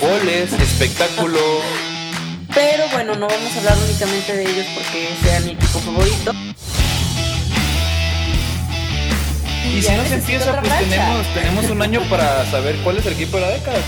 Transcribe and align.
Goles, 0.00 0.52
espectáculo. 0.52 1.40
Pero 2.54 2.88
bueno, 2.92 3.14
no 3.14 3.26
vamos 3.26 3.54
a 3.54 3.58
hablar 3.58 3.76
únicamente 3.88 4.36
de 4.36 4.42
ellos 4.42 4.66
porque 4.74 5.08
sea 5.22 5.40
mi 5.40 5.52
equipo 5.52 5.78
favorito. 5.80 6.32
Y 9.66 9.82
si 9.82 9.92
no 9.92 10.04
se 10.04 10.14
empieza, 10.14 10.60
pues 10.60 10.72
tenemos, 10.78 11.34
tenemos 11.34 11.70
un 11.70 11.82
año 11.82 12.00
para 12.10 12.48
saber 12.50 12.76
cuál 12.84 12.98
es 12.98 13.06
el 13.06 13.14
equipo 13.14 13.38
de 13.38 13.42
la 13.42 13.48
década. 13.48 13.78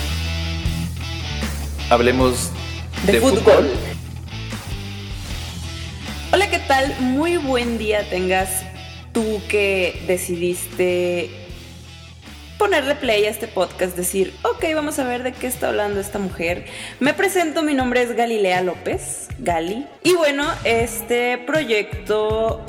Hablemos 1.90 2.50
de, 3.04 3.12
de, 3.12 3.20
fútbol. 3.20 3.38
fútbol. 3.38 3.70
Hola, 6.32 6.50
¿qué 6.50 6.58
tal? 6.58 6.96
Muy 6.98 7.36
buen 7.36 7.78
día 7.78 8.08
tengas 8.10 8.48
tú 9.16 9.40
que 9.48 9.98
decidiste 10.06 11.30
ponerle 12.58 12.96
play 12.96 13.24
a 13.24 13.30
este 13.30 13.48
podcast, 13.48 13.96
decir, 13.96 14.34
ok, 14.42 14.62
vamos 14.74 14.98
a 14.98 15.04
ver 15.04 15.22
de 15.22 15.32
qué 15.32 15.46
está 15.46 15.68
hablando 15.68 16.00
esta 16.00 16.18
mujer. 16.18 16.66
Me 17.00 17.14
presento, 17.14 17.62
mi 17.62 17.72
nombre 17.72 18.02
es 18.02 18.14
Galilea 18.14 18.60
López, 18.60 19.28
Gali. 19.38 19.86
Y 20.02 20.12
bueno, 20.12 20.44
este 20.64 21.38
proyecto 21.38 22.60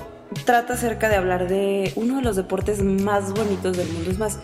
trata 0.46 0.76
acerca 0.76 1.10
de 1.10 1.18
hablar 1.18 1.50
de 1.50 1.92
uno 1.96 2.16
de 2.16 2.22
los 2.22 2.38
deportes 2.38 2.82
más 2.82 3.34
bonitos 3.34 3.76
del 3.76 3.90
mundo. 3.90 4.10
Es 4.10 4.18
más, 4.18 4.40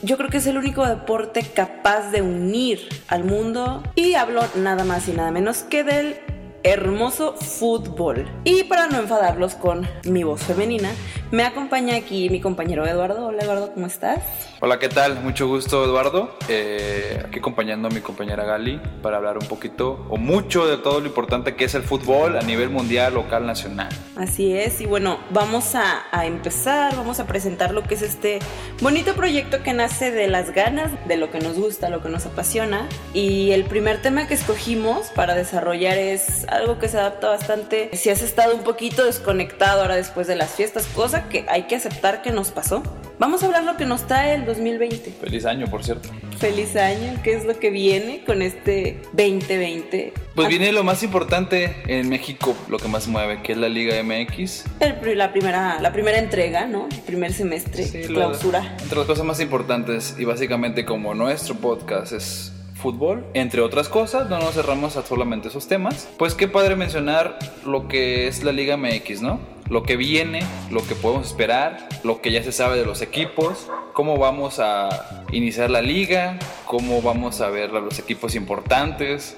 yo 0.00 0.16
creo 0.16 0.30
que 0.30 0.38
es 0.38 0.46
el 0.46 0.56
único 0.56 0.86
deporte 0.86 1.42
capaz 1.42 2.10
de 2.12 2.22
unir 2.22 2.80
al 3.08 3.24
mundo 3.24 3.82
y 3.94 4.14
hablo 4.14 4.40
nada 4.56 4.84
más 4.84 5.06
y 5.06 5.12
nada 5.12 5.30
menos 5.30 5.64
que 5.64 5.84
del 5.84 6.16
hermoso 6.62 7.34
fútbol. 7.34 8.26
Y 8.44 8.64
para 8.64 8.86
no 8.86 8.98
enfadarlos 8.98 9.54
con 9.54 9.88
mi 10.04 10.24
voz 10.24 10.42
femenina, 10.42 10.90
me 11.30 11.44
acompaña 11.44 11.96
aquí 11.96 12.28
mi 12.30 12.40
compañero 12.40 12.86
Eduardo. 12.86 13.26
Hola 13.26 13.42
Eduardo, 13.42 13.72
¿cómo 13.74 13.86
estás? 13.86 14.51
Hola, 14.64 14.78
¿qué 14.78 14.88
tal? 14.88 15.20
Mucho 15.24 15.48
gusto, 15.48 15.84
Eduardo. 15.84 16.36
Eh, 16.48 17.20
aquí 17.26 17.40
acompañando 17.40 17.88
a 17.88 17.90
mi 17.90 18.00
compañera 18.00 18.44
Gali 18.44 18.80
para 19.02 19.16
hablar 19.16 19.36
un 19.36 19.48
poquito 19.48 20.06
o 20.08 20.18
mucho 20.18 20.68
de 20.68 20.76
todo 20.76 21.00
lo 21.00 21.06
importante 21.08 21.56
que 21.56 21.64
es 21.64 21.74
el 21.74 21.82
fútbol 21.82 22.38
a 22.38 22.42
nivel 22.42 22.70
mundial, 22.70 23.14
local, 23.14 23.44
nacional. 23.44 23.88
Así 24.14 24.54
es, 24.54 24.80
y 24.80 24.86
bueno, 24.86 25.18
vamos 25.30 25.74
a, 25.74 26.04
a 26.12 26.26
empezar, 26.26 26.94
vamos 26.94 27.18
a 27.18 27.26
presentar 27.26 27.74
lo 27.74 27.82
que 27.82 27.96
es 27.96 28.02
este 28.02 28.38
bonito 28.80 29.14
proyecto 29.14 29.64
que 29.64 29.72
nace 29.72 30.12
de 30.12 30.28
las 30.28 30.52
ganas, 30.52 30.92
de 31.08 31.16
lo 31.16 31.32
que 31.32 31.40
nos 31.40 31.58
gusta, 31.58 31.90
lo 31.90 32.00
que 32.00 32.08
nos 32.08 32.24
apasiona. 32.26 32.88
Y 33.12 33.50
el 33.50 33.64
primer 33.64 34.00
tema 34.00 34.28
que 34.28 34.34
escogimos 34.34 35.08
para 35.08 35.34
desarrollar 35.34 35.98
es 35.98 36.46
algo 36.46 36.78
que 36.78 36.86
se 36.86 36.98
adapta 36.98 37.30
bastante 37.30 37.90
si 37.94 38.10
has 38.10 38.22
estado 38.22 38.54
un 38.54 38.62
poquito 38.62 39.06
desconectado 39.06 39.82
ahora 39.82 39.96
después 39.96 40.28
de 40.28 40.36
las 40.36 40.52
fiestas, 40.52 40.86
cosa 40.86 41.28
que 41.28 41.46
hay 41.48 41.64
que 41.64 41.74
aceptar 41.74 42.22
que 42.22 42.30
nos 42.30 42.52
pasó. 42.52 42.84
Vamos 43.22 43.40
a 43.44 43.46
hablar 43.46 43.62
lo 43.62 43.76
que 43.76 43.86
nos 43.86 44.04
trae 44.08 44.34
el 44.34 44.44
2020. 44.44 45.12
Feliz 45.20 45.46
año, 45.46 45.68
por 45.68 45.84
cierto. 45.84 46.08
Feliz 46.40 46.74
año, 46.74 47.20
¿qué 47.22 47.34
es 47.34 47.44
lo 47.44 47.56
que 47.56 47.70
viene 47.70 48.24
con 48.24 48.42
este 48.42 49.00
2020? 49.12 50.12
Pues 50.34 50.48
viene 50.48 50.72
lo 50.72 50.82
más 50.82 51.04
importante 51.04 51.72
en 51.86 52.08
México, 52.08 52.56
lo 52.68 52.78
que 52.78 52.88
más 52.88 53.06
mueve, 53.06 53.40
que 53.44 53.52
es 53.52 53.58
la 53.58 53.68
Liga 53.68 53.94
MX. 54.02 54.64
El 54.80 55.16
la, 55.16 55.30
primera, 55.30 55.80
la 55.80 55.92
primera 55.92 56.18
entrega, 56.18 56.66
¿no? 56.66 56.88
El 56.90 56.98
primer 57.02 57.32
semestre, 57.32 57.84
Sí, 57.84 57.98
la- 58.08 58.08
clausura. 58.08 58.76
entre 58.82 58.98
las 58.98 59.06
cosas 59.06 59.24
más 59.24 59.38
importantes 59.38 60.16
y 60.18 60.24
básicamente 60.24 60.84
como 60.84 61.14
nuestro 61.14 61.54
podcast 61.54 62.12
es 62.14 62.52
fútbol, 62.74 63.24
entre 63.34 63.60
otras 63.60 63.88
cosas, 63.88 64.28
no 64.28 64.40
nos 64.40 64.54
cerramos 64.54 64.96
a 64.96 65.06
solamente 65.06 65.46
esos 65.46 65.68
temas. 65.68 66.08
Pues 66.18 66.34
qué 66.34 66.48
padre 66.48 66.74
mencionar 66.74 67.38
lo 67.64 67.86
que 67.86 68.26
es 68.26 68.42
la 68.42 68.50
Liga 68.50 68.76
MX, 68.76 69.22
¿no? 69.22 69.51
Lo 69.72 69.84
que 69.84 69.96
viene, 69.96 70.42
lo 70.70 70.86
que 70.86 70.94
podemos 70.94 71.26
esperar, 71.26 71.88
lo 72.04 72.20
que 72.20 72.30
ya 72.30 72.42
se 72.42 72.52
sabe 72.52 72.78
de 72.78 72.84
los 72.84 73.00
equipos, 73.00 73.68
cómo 73.94 74.18
vamos 74.18 74.58
a 74.58 75.24
iniciar 75.32 75.70
la 75.70 75.80
liga, 75.80 76.38
cómo 76.66 77.00
vamos 77.00 77.40
a 77.40 77.48
ver 77.48 77.70
los 77.70 77.98
equipos 77.98 78.34
importantes, 78.34 79.34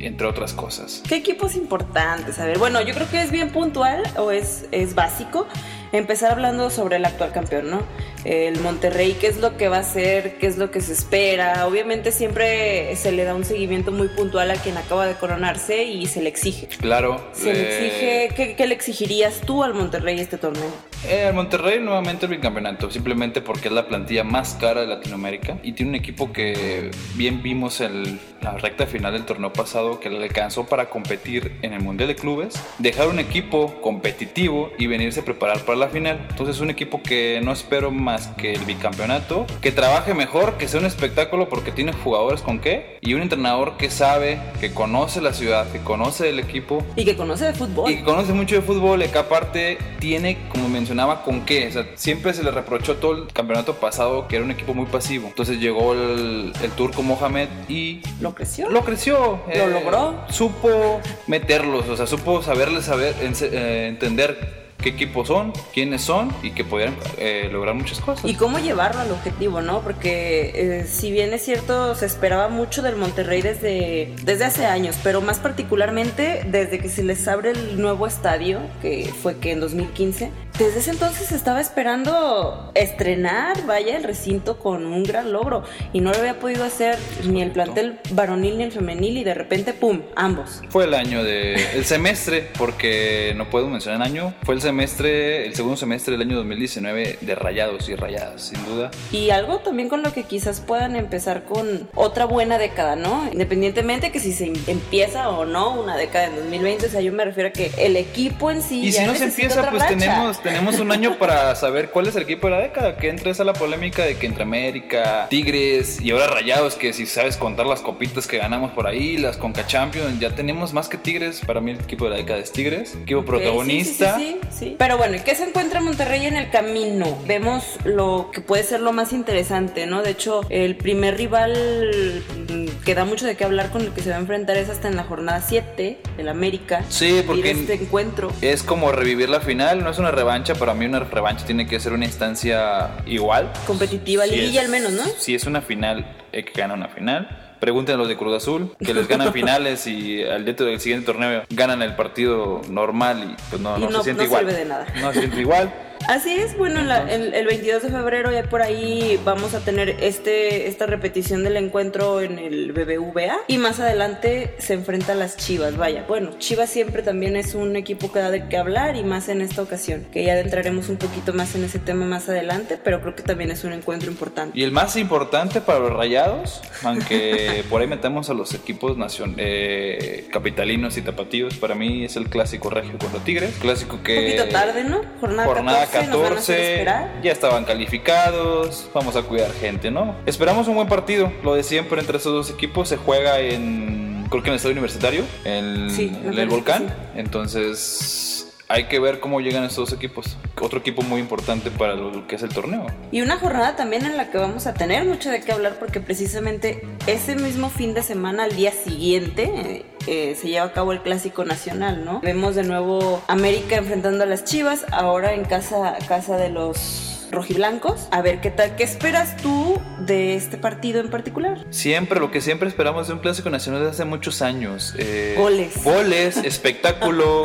entre 0.00 0.26
otras 0.26 0.54
cosas. 0.54 1.04
¿Qué 1.08 1.14
equipos 1.14 1.54
importantes? 1.54 2.40
A 2.40 2.46
ver, 2.46 2.58
bueno, 2.58 2.80
yo 2.80 2.94
creo 2.94 3.08
que 3.08 3.22
es 3.22 3.30
bien 3.30 3.50
puntual 3.50 4.02
o 4.16 4.32
es, 4.32 4.66
es 4.72 4.96
básico 4.96 5.46
empezar 5.92 6.32
hablando 6.32 6.68
sobre 6.70 6.96
el 6.96 7.04
actual 7.04 7.30
campeón, 7.30 7.70
¿no? 7.70 7.82
El 8.24 8.60
Monterrey, 8.60 9.16
qué 9.20 9.28
es 9.28 9.38
lo 9.38 9.56
que 9.56 9.68
va 9.68 9.78
a 9.78 9.80
hacer, 9.80 10.38
qué 10.38 10.46
es 10.46 10.58
lo 10.58 10.70
que 10.70 10.80
se 10.80 10.92
espera. 10.92 11.66
Obviamente 11.66 12.12
siempre 12.12 12.94
se 12.96 13.12
le 13.12 13.24
da 13.24 13.34
un 13.34 13.44
seguimiento 13.44 13.92
muy 13.92 14.08
puntual 14.08 14.50
a 14.50 14.54
quien 14.54 14.76
acaba 14.76 15.06
de 15.06 15.14
coronarse 15.14 15.84
y 15.84 16.06
se 16.06 16.22
le 16.22 16.28
exige. 16.28 16.68
Claro. 16.78 17.24
Se 17.32 17.52
le 17.52 17.62
exige, 17.62 18.34
¿qué, 18.34 18.56
qué 18.56 18.66
le 18.66 18.74
exigirías 18.74 19.40
tú 19.40 19.62
al 19.62 19.74
Monterrey 19.74 20.18
este 20.18 20.38
torneo? 20.38 20.70
Eh, 21.08 21.26
al 21.26 21.34
Monterrey 21.34 21.78
nuevamente 21.78 22.26
el 22.26 22.32
bicampeonato, 22.32 22.90
simplemente 22.90 23.40
porque 23.40 23.68
es 23.68 23.74
la 23.74 23.86
plantilla 23.86 24.24
más 24.24 24.54
cara 24.54 24.80
de 24.80 24.88
Latinoamérica 24.88 25.58
y 25.62 25.72
tiene 25.72 25.90
un 25.90 25.94
equipo 25.94 26.32
que 26.32 26.90
bien 27.14 27.42
vimos 27.42 27.80
en 27.80 28.18
la 28.40 28.52
recta 28.52 28.86
final 28.86 29.12
del 29.12 29.24
torneo 29.24 29.52
pasado 29.52 30.00
que 30.00 30.10
le 30.10 30.22
alcanzó 30.22 30.66
para 30.66 30.88
competir 30.90 31.58
en 31.62 31.74
el 31.74 31.80
Mundial 31.80 32.08
de 32.08 32.16
Clubes, 32.16 32.60
dejar 32.78 33.08
un 33.08 33.18
equipo 33.18 33.80
competitivo 33.80 34.72
y 34.78 34.86
venirse 34.86 35.20
a 35.20 35.24
preparar 35.24 35.60
para 35.60 35.78
la 35.78 35.88
final. 35.88 36.26
Entonces 36.30 36.60
un 36.60 36.70
equipo 36.70 37.02
que 37.02 37.40
no 37.42 37.52
espero 37.52 37.90
más 37.90 38.15
que 38.36 38.52
el 38.52 38.64
bicampeonato, 38.64 39.46
que 39.60 39.72
trabaje 39.72 40.14
mejor, 40.14 40.54
que 40.54 40.68
sea 40.68 40.80
un 40.80 40.86
espectáculo 40.86 41.48
porque 41.48 41.72
tiene 41.72 41.92
jugadores 41.92 42.40
con 42.42 42.58
qué 42.60 42.98
y 43.00 43.14
un 43.14 43.22
entrenador 43.22 43.76
que 43.76 43.90
sabe, 43.90 44.38
que 44.60 44.72
conoce 44.72 45.20
la 45.20 45.32
ciudad, 45.32 45.66
que 45.70 45.78
conoce 45.80 46.30
el 46.30 46.38
equipo 46.38 46.84
Y 46.96 47.04
que 47.04 47.16
conoce 47.16 47.46
de 47.46 47.52
fútbol. 47.52 47.90
y 47.90 47.96
que 47.96 48.04
conoce 48.04 48.32
mucho 48.32 48.54
de 48.56 48.62
fútbol 48.62 49.02
y 49.02 49.08
que 49.08 49.18
aparte 49.18 49.78
tiene, 49.98 50.38
como 50.48 50.68
mencionaba, 50.68 51.22
con 51.22 51.44
qué. 51.44 51.68
O 51.68 51.72
sea, 51.72 51.86
siempre 51.94 52.32
se 52.34 52.42
le 52.42 52.50
reprochó 52.50 52.96
todo 52.96 53.12
el 53.12 53.26
campeonato 53.32 53.74
pasado 53.74 54.26
que 54.28 54.36
era 54.36 54.44
un 54.44 54.50
equipo 54.50 54.74
muy 54.74 54.86
pasivo. 54.86 55.28
Entonces 55.28 55.58
llegó 55.58 55.92
el, 55.92 56.52
el 56.62 56.70
turco 56.72 57.02
Mohamed 57.02 57.48
y 57.68 58.00
¿Lo 58.20 58.34
creció? 58.34 58.68
lo 58.70 58.82
creció. 58.84 59.40
¿Lo 59.54 59.66
logró? 59.68 60.14
Supo 60.30 61.00
meterlos, 61.26 61.88
o 61.88 61.96
sea, 61.96 62.06
supo 62.06 62.42
saberles 62.42 62.84
saber, 62.84 63.14
eh, 63.20 63.86
entender 63.88 64.65
qué 64.86 64.90
equipos 64.90 65.26
son, 65.26 65.52
quiénes 65.74 66.02
son 66.02 66.32
y 66.44 66.52
que 66.52 66.62
pudieran 66.62 66.94
eh, 67.18 67.48
lograr 67.50 67.74
muchas 67.74 67.98
cosas. 68.00 68.24
Y 68.24 68.34
cómo 68.34 68.60
llevarlo 68.60 69.00
al 69.00 69.10
objetivo, 69.10 69.60
¿no? 69.60 69.80
Porque 69.80 70.52
eh, 70.54 70.86
si 70.86 71.10
bien 71.10 71.34
es 71.34 71.44
cierto, 71.44 71.96
se 71.96 72.06
esperaba 72.06 72.48
mucho 72.48 72.82
del 72.82 72.94
Monterrey 72.94 73.42
desde, 73.42 74.14
desde 74.22 74.44
hace 74.44 74.66
años, 74.66 74.96
pero 75.02 75.20
más 75.20 75.40
particularmente 75.40 76.44
desde 76.46 76.78
que 76.78 76.88
se 76.88 77.02
les 77.02 77.26
abre 77.26 77.50
el 77.50 77.80
nuevo 77.80 78.06
estadio, 78.06 78.60
que 78.80 79.12
fue 79.22 79.38
que 79.38 79.50
en 79.50 79.60
2015, 79.60 80.30
desde 80.58 80.78
ese 80.78 80.90
entonces 80.90 81.32
estaba 81.32 81.60
esperando 81.60 82.70
estrenar, 82.74 83.66
vaya, 83.66 83.96
el 83.96 84.04
recinto 84.04 84.58
con 84.58 84.86
un 84.86 85.02
gran 85.02 85.32
logro. 85.32 85.64
Y 85.92 86.00
no 86.00 86.12
lo 86.12 86.18
había 86.18 86.38
podido 86.38 86.64
hacer 86.64 86.98
ni 87.24 87.42
el 87.42 87.50
plantel 87.50 87.98
varonil 88.10 88.56
ni 88.58 88.64
el 88.64 88.72
femenil 88.72 89.18
y 89.18 89.24
de 89.24 89.34
repente, 89.34 89.74
¡pum!, 89.74 90.02
ambos. 90.14 90.62
Fue 90.70 90.84
el 90.84 90.94
año 90.94 91.22
de 91.24 91.54
el 91.74 91.84
semestre, 91.84 92.48
porque 92.56 93.34
no 93.36 93.50
puedo 93.50 93.68
mencionar 93.68 94.00
el 94.00 94.06
año, 94.06 94.34
fue 94.44 94.54
el 94.54 94.62
semestre, 94.62 95.46
el 95.46 95.54
segundo 95.54 95.76
semestre 95.76 96.12
del 96.12 96.22
año 96.22 96.36
2019 96.36 97.18
de 97.20 97.34
Rayados 97.34 97.88
y 97.88 97.94
Rayadas, 97.94 98.42
sin 98.42 98.64
duda. 98.64 98.90
Y 99.12 99.30
algo 99.30 99.58
también 99.58 99.88
con 99.88 100.02
lo 100.02 100.12
que 100.12 100.22
quizás 100.22 100.60
puedan 100.60 100.96
empezar 100.96 101.44
con 101.44 101.88
otra 101.94 102.24
buena 102.24 102.56
década, 102.58 102.96
¿no? 102.96 103.28
Independientemente 103.30 104.10
que 104.10 104.20
si 104.20 104.32
se 104.32 104.46
em- 104.46 104.54
empieza 104.66 105.28
o 105.28 105.44
no 105.44 105.78
una 105.78 105.96
década 105.96 106.26
en 106.26 106.36
2020, 106.36 106.86
o 106.86 106.88
sea, 106.88 107.00
yo 107.02 107.12
me 107.12 107.24
refiero 107.24 107.50
a 107.50 107.52
que 107.52 107.70
el 107.78 107.96
equipo 107.96 108.50
en 108.50 108.62
sí 108.62 108.86
Y 108.86 108.90
ya 108.92 109.02
si 109.02 109.06
no 109.06 109.14
se 109.14 109.24
empieza, 109.24 109.70
pues 109.70 109.86
tenemos, 109.86 110.38
tenemos 110.46 110.78
un 110.80 110.92
año 110.92 111.18
para 111.18 111.54
saber 111.54 111.90
cuál 111.90 112.06
es 112.06 112.16
el 112.16 112.22
equipo 112.22 112.46
de 112.48 112.54
la 112.56 112.60
década, 112.60 112.96
que 112.96 113.08
entra 113.08 113.30
esa 113.30 113.44
la 113.44 113.52
polémica 113.52 114.04
de 114.04 114.16
que 114.16 114.26
entre 114.26 114.42
América, 114.42 115.26
Tigres 115.30 116.00
y 116.00 116.10
ahora 116.10 116.26
Rayados, 116.28 116.74
que 116.76 116.92
si 116.92 117.06
sabes 117.06 117.36
contar 117.36 117.66
las 117.66 117.80
copitas 117.80 118.26
que 118.26 118.38
ganamos 118.38 118.72
por 118.72 118.86
ahí, 118.86 119.16
las 119.16 119.36
Conca 119.36 119.66
Champions, 119.66 120.18
ya 120.20 120.34
tenemos 120.34 120.72
más 120.72 120.88
que 120.88 120.96
Tigres, 120.98 121.40
para 121.46 121.60
mí 121.60 121.72
el 121.72 121.80
equipo 121.80 122.04
de 122.04 122.10
la 122.10 122.16
década 122.16 122.38
es 122.40 122.52
Tigres, 122.52 122.94
equipo 123.02 123.24
protagonista. 123.24 124.16
Sí, 124.18 124.38
sí, 124.42 124.48
sí. 124.58 124.76
Pero 124.78 124.96
bueno, 124.98 125.16
¿y 125.16 125.20
qué 125.20 125.34
se 125.34 125.44
encuentra 125.44 125.80
Monterrey 125.80 126.26
en 126.26 126.36
el 126.36 126.50
camino? 126.50 127.18
Vemos 127.26 127.64
lo 127.84 128.30
que 128.32 128.40
puede 128.40 128.62
ser 128.62 128.80
lo 128.80 128.92
más 128.92 129.12
interesante, 129.12 129.86
¿no? 129.86 130.02
De 130.02 130.10
hecho, 130.10 130.42
el 130.50 130.76
primer 130.76 131.16
rival 131.16 132.22
mm, 132.48 132.84
que 132.84 132.94
da 132.94 133.04
mucho 133.04 133.26
de 133.26 133.36
qué 133.36 133.44
hablar 133.44 133.70
con 133.70 133.82
el 133.82 133.92
que 133.92 134.00
se 134.02 134.10
va 134.10 134.16
a 134.16 134.20
enfrentar 134.20 134.56
es 134.56 134.68
hasta 134.68 134.88
en 134.88 134.96
la 134.96 135.04
jornada 135.04 135.42
7 135.46 135.98
del 136.16 136.28
América. 136.28 136.84
Sí, 136.88 137.22
porque- 137.26 137.50
este 137.50 137.74
encuentro. 137.74 138.32
Es 138.40 138.62
como 138.62 138.92
revivir 138.92 139.28
la 139.28 139.40
final, 139.40 139.82
no 139.82 139.90
es 139.90 139.98
una 139.98 140.10
revancha, 140.10 140.35
para 140.58 140.74
mí 140.74 140.84
una 140.86 141.00
revancha 141.00 141.44
tiene 141.46 141.66
que 141.66 141.80
ser 141.80 141.92
una 141.92 142.04
instancia 142.04 142.90
igual. 143.06 143.50
Competitiva, 143.66 144.24
Si 144.24 144.30
liguilla 144.36 144.60
al 144.60 144.68
menos, 144.68 144.92
¿no? 144.92 145.02
Si 145.18 145.34
es 145.34 145.44
una 145.44 145.60
final, 145.62 146.06
hay 146.32 146.42
que 146.44 146.52
gana 146.60 146.74
una 146.74 146.88
final. 146.88 147.42
Pregúntenle 147.60 147.94
a 147.94 147.98
los 147.98 148.08
de 148.08 148.16
Cruz 148.18 148.36
Azul, 148.36 148.76
que 148.84 148.92
les 148.92 149.08
ganan 149.08 149.32
finales 149.32 149.86
y 149.86 150.22
al 150.22 150.44
dentro 150.44 150.66
del 150.66 150.78
siguiente 150.78 151.06
torneo 151.06 151.42
ganan 151.50 151.80
el 151.82 151.94
partido 151.96 152.60
normal 152.68 153.30
y 153.34 153.42
pues 153.50 153.62
no, 153.62 153.78
Y 153.78 153.80
no 153.80 153.90
no- 153.90 153.98
se 153.98 154.04
siente 154.04 154.22
no 154.22 154.26
igual. 154.28 154.44
sirve 154.46 154.58
de 154.58 154.64
nada. 154.66 154.86
No 155.00 155.12
se 155.12 155.20
siente 155.20 155.40
igual. 155.40 155.72
Así 156.08 156.32
es, 156.34 156.56
bueno, 156.56 156.82
la- 156.82 157.10
el, 157.12 157.34
el 157.34 157.46
22 157.46 157.82
de 157.82 157.88
febrero 157.90 158.30
ya 158.30 158.44
por 158.44 158.62
ahí 158.62 159.18
vamos 159.24 159.54
a 159.54 159.60
tener 159.60 159.90
este 160.00 160.68
esta 160.68 160.86
repetición 160.86 161.42
del 161.42 161.56
encuentro 161.56 162.20
en 162.20 162.38
el 162.38 162.72
BBVA 162.72 163.38
y 163.48 163.58
más 163.58 163.80
adelante 163.80 164.54
se 164.58 164.74
enfrenta 164.74 165.12
a 165.12 165.14
las 165.16 165.36
Chivas, 165.36 165.76
vaya. 165.76 166.04
Bueno, 166.06 166.30
Chivas 166.38 166.70
siempre 166.70 167.02
también 167.02 167.36
es 167.36 167.54
un 167.54 167.74
equipo 167.76 168.12
que 168.12 168.20
da 168.20 168.30
de 168.30 168.48
qué 168.48 168.56
hablar 168.56 168.96
y 168.96 169.02
más 169.02 169.28
en 169.28 169.40
esta 169.40 169.62
ocasión, 169.62 170.06
que 170.12 170.24
ya 170.24 170.34
adentraremos 170.34 170.88
un 170.88 170.96
poquito 170.96 171.32
más 171.32 171.54
en 171.56 171.64
ese 171.64 171.78
tema 171.80 172.04
más 172.06 172.28
adelante, 172.28 172.78
pero 172.82 173.00
creo 173.00 173.16
que 173.16 173.22
también 173.22 173.50
es 173.50 173.64
un 173.64 173.72
encuentro 173.72 174.10
importante. 174.10 174.58
Y 174.58 174.62
el 174.62 174.70
más 174.72 174.96
importante 174.96 175.60
para 175.60 175.80
los 175.80 175.92
rayados, 175.92 176.60
aunque 176.84 177.64
por 177.70 177.80
ahí 177.80 177.86
metemos 177.88 178.30
a 178.30 178.34
los 178.34 178.54
equipos 178.54 178.96
nacion 178.96 179.34
eh, 179.38 180.26
capitalinos 180.32 180.96
y 180.96 181.02
tapatíos, 181.02 181.56
para 181.56 181.74
mí 181.74 182.04
es 182.04 182.16
el 182.16 182.28
clásico 182.28 182.70
regio 182.70 182.96
contra 182.98 183.20
Tigres. 183.24 183.54
Clásico 183.60 184.02
que. 184.04 184.18
Un 184.18 184.24
poquito 184.24 184.48
tarde, 184.48 184.84
¿no? 184.84 185.00
Jornada, 185.20 185.46
Jornada 185.48 185.78
14, 185.86 185.95
nos 186.04 186.22
van 186.22 186.32
a 186.32 186.36
hacer 186.38 186.56
14, 186.56 186.72
esperar. 186.74 187.20
ya 187.22 187.32
estaban 187.32 187.64
calificados, 187.64 188.88
vamos 188.94 189.16
a 189.16 189.22
cuidar 189.22 189.52
gente, 189.52 189.90
¿no? 189.90 190.14
Esperamos 190.26 190.68
un 190.68 190.74
buen 190.76 190.88
partido, 190.88 191.32
lo 191.42 191.54
de 191.54 191.62
siempre 191.62 192.00
entre 192.00 192.18
esos 192.18 192.32
dos 192.32 192.50
equipos, 192.50 192.88
se 192.88 192.96
juega 192.96 193.40
en, 193.40 194.26
creo 194.30 194.42
que 194.42 194.48
en 194.48 194.52
el 194.52 194.56
estadio 194.56 194.72
universitario, 194.74 195.24
en, 195.44 195.90
Sí, 195.90 196.12
en 196.24 196.38
el 196.38 196.48
volcán, 196.48 196.86
sí. 196.88 197.20
entonces 197.20 198.45
hay 198.68 198.84
que 198.84 198.98
ver 198.98 199.20
cómo 199.20 199.40
llegan 199.40 199.64
estos 199.64 199.90
dos 199.90 199.98
equipos, 199.98 200.36
otro 200.60 200.80
equipo 200.80 201.02
muy 201.02 201.20
importante 201.20 201.70
para 201.70 201.94
lo 201.94 202.26
que 202.26 202.36
es 202.36 202.42
el 202.42 202.50
torneo. 202.50 202.86
Y 203.12 203.20
una 203.20 203.38
jornada 203.38 203.76
también 203.76 204.04
en 204.04 204.16
la 204.16 204.30
que 204.30 204.38
vamos 204.38 204.66
a 204.66 204.74
tener 204.74 205.04
mucho 205.04 205.30
de 205.30 205.40
qué 205.40 205.52
hablar 205.52 205.78
porque 205.78 206.00
precisamente 206.00 206.84
ese 207.06 207.36
mismo 207.36 207.70
fin 207.70 207.94
de 207.94 208.02
semana, 208.02 208.44
al 208.44 208.56
día 208.56 208.72
siguiente, 208.72 209.84
eh, 210.06 210.36
se 210.40 210.48
lleva 210.48 210.66
a 210.66 210.72
cabo 210.72 210.92
el 210.92 211.02
Clásico 211.02 211.44
Nacional, 211.44 212.04
¿no? 212.04 212.20
Vemos 212.20 212.54
de 212.54 212.64
nuevo 212.64 213.22
América 213.28 213.76
enfrentando 213.76 214.24
a 214.24 214.26
las 214.26 214.44
Chivas, 214.44 214.84
ahora 214.90 215.34
en 215.34 215.44
casa, 215.44 215.96
casa 216.08 216.36
de 216.36 216.50
los 216.50 217.15
rojiblancos. 217.30 218.08
A 218.10 218.22
ver 218.22 218.40
qué 218.40 218.50
tal, 218.50 218.76
¿qué 218.76 218.84
esperas 218.84 219.36
tú 219.36 219.80
de 220.00 220.34
este 220.36 220.56
partido 220.56 221.00
en 221.00 221.10
particular? 221.10 221.64
Siempre, 221.70 222.20
lo 222.20 222.30
que 222.30 222.40
siempre 222.40 222.68
esperamos 222.68 223.08
de 223.08 223.14
un 223.14 223.20
clásico 223.20 223.50
nacional 223.50 223.80
desde 223.82 223.92
hace 223.92 224.04
muchos 224.04 224.42
años. 224.42 224.94
eh, 224.98 225.34
Goles. 225.36 225.82
Goles, 225.82 226.36
espectáculo, 226.44 227.44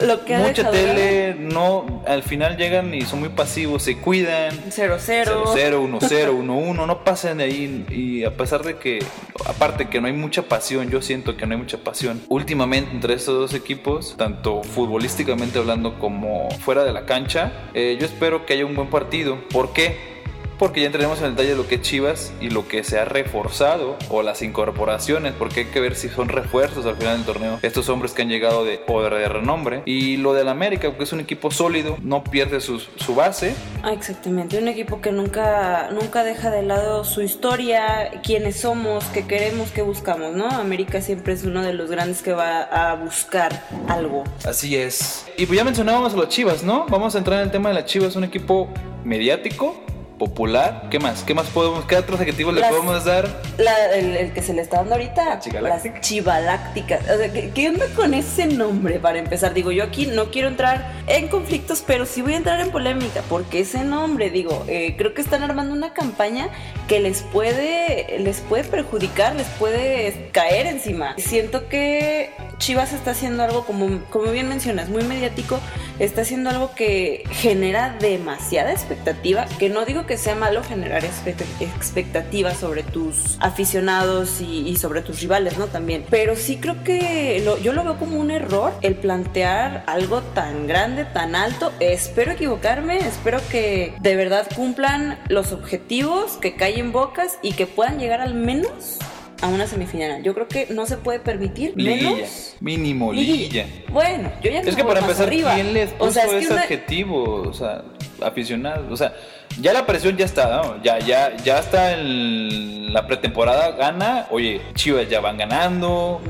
Lo 0.00 0.24
que 0.24 0.34
ha 0.34 0.38
mucha 0.40 0.70
tele, 0.70 1.34
no, 1.38 2.02
al 2.06 2.22
final 2.22 2.56
llegan 2.56 2.94
y 2.94 3.02
son 3.02 3.20
muy 3.20 3.30
pasivos, 3.30 3.82
se 3.82 3.98
cuidan. 3.98 4.52
0-0. 4.70 4.98
0-0, 5.44 6.00
1-0, 6.00 6.30
1-1, 6.30 6.86
no 6.86 7.04
pasen 7.04 7.38
de 7.38 7.44
ahí. 7.44 7.86
Y 7.90 8.24
a 8.24 8.36
pesar 8.36 8.62
de 8.62 8.76
que, 8.76 8.98
aparte 9.46 9.88
que 9.88 10.00
no 10.00 10.06
hay 10.06 10.12
mucha 10.12 10.42
pasión, 10.42 10.90
yo 10.90 11.02
siento 11.02 11.36
que 11.36 11.46
no 11.46 11.54
hay 11.54 11.60
mucha 11.60 11.78
pasión. 11.78 12.20
Últimamente 12.28 12.90
entre 12.92 13.14
estos 13.14 13.34
dos 13.34 13.54
equipos, 13.54 14.14
tanto 14.16 14.62
futbolísticamente 14.62 15.58
hablando 15.58 15.98
como 15.98 16.48
fuera 16.60 16.84
de 16.84 16.92
la 16.92 17.06
cancha, 17.06 17.52
eh, 17.74 17.96
yo 17.98 18.06
espero 18.06 18.46
que 18.46 18.54
haya 18.54 18.66
un 18.66 18.74
buen 18.74 18.88
partido. 18.88 19.15
¿Por 19.24 19.72
qué? 19.72 20.16
Porque 20.58 20.80
ya 20.80 20.86
entraremos 20.86 21.18
en 21.18 21.26
el 21.26 21.30
detalle 21.32 21.50
de 21.50 21.56
lo 21.56 21.68
que 21.68 21.74
es 21.74 21.82
Chivas 21.82 22.32
y 22.40 22.48
lo 22.48 22.66
que 22.66 22.82
se 22.82 22.98
ha 22.98 23.04
reforzado 23.04 23.96
o 24.08 24.22
las 24.22 24.40
incorporaciones, 24.40 25.34
porque 25.38 25.60
hay 25.60 25.66
que 25.66 25.80
ver 25.80 25.94
si 25.96 26.08
son 26.08 26.28
refuerzos 26.28 26.86
al 26.86 26.96
final 26.96 27.18
del 27.18 27.26
torneo. 27.26 27.58
Estos 27.60 27.90
hombres 27.90 28.12
que 28.12 28.22
han 28.22 28.30
llegado 28.30 28.64
de, 28.64 28.80
o 28.86 29.02
de 29.02 29.28
renombre. 29.28 29.82
Y 29.84 30.16
lo 30.16 30.32
del 30.32 30.48
América, 30.48 30.88
porque 30.88 31.04
es 31.04 31.12
un 31.12 31.20
equipo 31.20 31.50
sólido, 31.50 31.98
no 32.02 32.24
pierde 32.24 32.60
su, 32.60 32.78
su 32.78 33.14
base, 33.14 33.54
Ah, 33.82 33.92
exactamente, 33.92 34.58
un 34.58 34.68
equipo 34.68 35.00
que 35.02 35.12
nunca, 35.12 35.90
nunca 35.90 36.24
deja 36.24 36.50
de 36.50 36.62
lado 36.62 37.04
su 37.04 37.20
historia, 37.20 38.22
quiénes 38.24 38.60
somos, 38.60 39.04
qué 39.06 39.26
queremos, 39.26 39.70
qué 39.72 39.82
buscamos, 39.82 40.34
¿no? 40.34 40.48
América 40.48 41.02
siempre 41.02 41.34
es 41.34 41.44
uno 41.44 41.62
de 41.62 41.74
los 41.74 41.90
grandes 41.90 42.22
que 42.22 42.32
va 42.32 42.62
a 42.62 42.94
buscar 42.94 43.66
algo. 43.88 44.24
Así 44.44 44.74
es. 44.76 45.26
Y 45.36 45.44
pues 45.44 45.58
ya 45.58 45.64
mencionábamos 45.64 46.14
a 46.14 46.16
los 46.16 46.28
Chivas, 46.30 46.62
¿no? 46.62 46.86
Vamos 46.88 47.14
a 47.14 47.18
entrar 47.18 47.40
en 47.40 47.44
el 47.44 47.50
tema 47.50 47.68
de 47.68 47.74
las 47.74 47.84
Chivas, 47.84 48.16
un 48.16 48.24
equipo 48.24 48.68
mediático, 49.06 49.85
popular. 50.18 50.88
¿Qué 50.90 50.98
más? 50.98 51.22
¿Qué 51.22 51.34
más 51.34 51.46
podemos, 51.48 51.84
qué 51.84 51.96
otros 51.96 52.18
adjetivos 52.20 52.54
le 52.54 52.62
podemos 52.62 53.04
dar? 53.04 53.28
La- 53.58 53.94
el, 53.94 54.16
el 54.16 54.32
que 54.32 54.42
se 54.42 54.52
le 54.54 54.62
está 54.62 54.78
dando 54.78 54.94
ahorita, 54.94 55.38
Chigaláctica. 55.40 55.94
las 55.94 56.00
chivalácticas. 56.00 57.00
O 57.10 57.18
sea, 57.18 57.32
¿qué, 57.32 57.50
qué 57.54 57.68
onda 57.68 57.86
con 57.94 58.14
ese 58.14 58.46
nombre 58.46 58.98
para 58.98 59.18
empezar? 59.18 59.54
Digo, 59.54 59.70
yo 59.72 59.84
aquí 59.84 60.06
no 60.06 60.30
quiero 60.30 60.48
entrar 60.48 60.92
en 61.06 61.28
conflictos, 61.28 61.82
pero 61.86 62.06
sí 62.06 62.22
voy 62.22 62.34
a 62.34 62.36
entrar 62.36 62.60
en 62.60 62.70
polémica. 62.70 63.22
porque 63.28 63.60
ese 63.60 63.84
nombre? 63.84 64.30
Digo, 64.30 64.64
eh, 64.68 64.94
creo 64.96 65.12
que 65.14 65.20
están 65.22 65.42
armando 65.42 65.74
una 65.74 65.92
campaña 65.92 66.48
que 66.88 67.00
les 67.00 67.22
puede, 67.22 68.18
les 68.18 68.40
puede 68.40 68.64
perjudicar, 68.64 69.34
les 69.36 69.46
puede 69.48 70.30
caer 70.32 70.66
encima. 70.66 71.14
Siento 71.18 71.68
que 71.68 72.30
Chivas 72.58 72.92
está 72.92 73.10
haciendo 73.10 73.42
algo, 73.42 73.64
como, 73.66 74.00
como 74.10 74.30
bien 74.30 74.48
mencionas, 74.48 74.88
muy 74.88 75.02
mediático. 75.04 75.58
Está 75.98 76.22
haciendo 76.22 76.50
algo 76.50 76.74
que 76.74 77.24
genera 77.30 77.96
demasiada 78.00 78.70
expectativa. 78.72 79.46
Que 79.58 79.68
no 79.68 79.84
digo 79.84 80.05
que 80.06 80.16
sea 80.16 80.34
malo 80.34 80.62
generar 80.62 81.02
expect- 81.02 81.44
expectativas 81.60 82.56
sobre 82.58 82.82
tus 82.82 83.36
aficionados 83.40 84.40
y, 84.40 84.68
y 84.68 84.76
sobre 84.76 85.02
tus 85.02 85.20
rivales, 85.20 85.58
¿no? 85.58 85.66
También. 85.66 86.04
Pero 86.10 86.36
sí 86.36 86.56
creo 86.58 86.82
que 86.84 87.42
lo- 87.44 87.58
yo 87.58 87.72
lo 87.72 87.84
veo 87.84 87.98
como 87.98 88.18
un 88.18 88.30
error 88.30 88.72
el 88.82 88.94
plantear 88.96 89.84
algo 89.86 90.22
tan 90.22 90.66
grande, 90.66 91.04
tan 91.04 91.34
alto. 91.34 91.72
Espero 91.80 92.32
equivocarme, 92.32 92.98
espero 92.98 93.40
que 93.50 93.94
de 94.00 94.16
verdad 94.16 94.46
cumplan 94.54 95.18
los 95.28 95.52
objetivos, 95.52 96.32
que 96.40 96.54
callen 96.54 96.92
bocas 96.92 97.38
y 97.42 97.52
que 97.52 97.66
puedan 97.66 97.98
llegar 97.98 98.20
al 98.20 98.34
menos 98.34 98.98
a 99.42 99.48
una 99.48 99.66
semifinal. 99.66 100.22
Yo 100.22 100.32
creo 100.32 100.48
que 100.48 100.66
no 100.70 100.86
se 100.86 100.96
puede 100.96 101.18
permitir 101.20 101.72
Liguilla. 101.76 102.10
menos. 102.10 102.54
Mínimo, 102.60 103.12
Liguilla. 103.12 103.64
liguilla. 103.64 103.66
Bueno, 103.92 104.32
yo 104.42 104.50
ya 104.50 104.62
no 104.62 104.68
Es 104.70 104.76
que 104.76 104.82
para 104.84 105.00
empezar, 105.00 105.26
arriba. 105.26 105.54
¿quién 105.54 105.74
les 105.74 105.90
puso 105.92 106.04
O 106.08 106.12
sea, 106.12 106.24
es 106.24 106.30
que 106.30 106.38
ese 106.38 106.52
una- 106.54 106.62
adjetivo? 106.62 107.42
O 107.42 107.52
sea, 107.52 107.82
aficionados. 108.22 108.84
O 108.90 108.96
sea, 108.96 109.14
ya 109.60 109.72
la 109.72 109.86
presión 109.86 110.16
ya 110.16 110.24
está, 110.24 110.62
¿no? 110.62 110.82
Ya, 110.82 110.98
ya, 110.98 111.36
ya 111.36 111.58
está 111.58 111.92
en 111.92 112.92
la 112.92 113.06
pretemporada, 113.06 113.72
gana. 113.72 114.26
Oye, 114.30 114.60
Chivas 114.74 115.08
ya 115.08 115.20
van 115.20 115.38
ganando. 115.38 116.20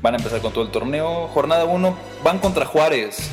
Van 0.00 0.14
a 0.14 0.16
empezar 0.18 0.40
con 0.40 0.52
todo 0.52 0.64
el 0.64 0.70
torneo. 0.70 1.28
Jornada 1.28 1.64
1, 1.64 1.96
van 2.22 2.38
contra 2.38 2.64
Juárez. 2.64 3.30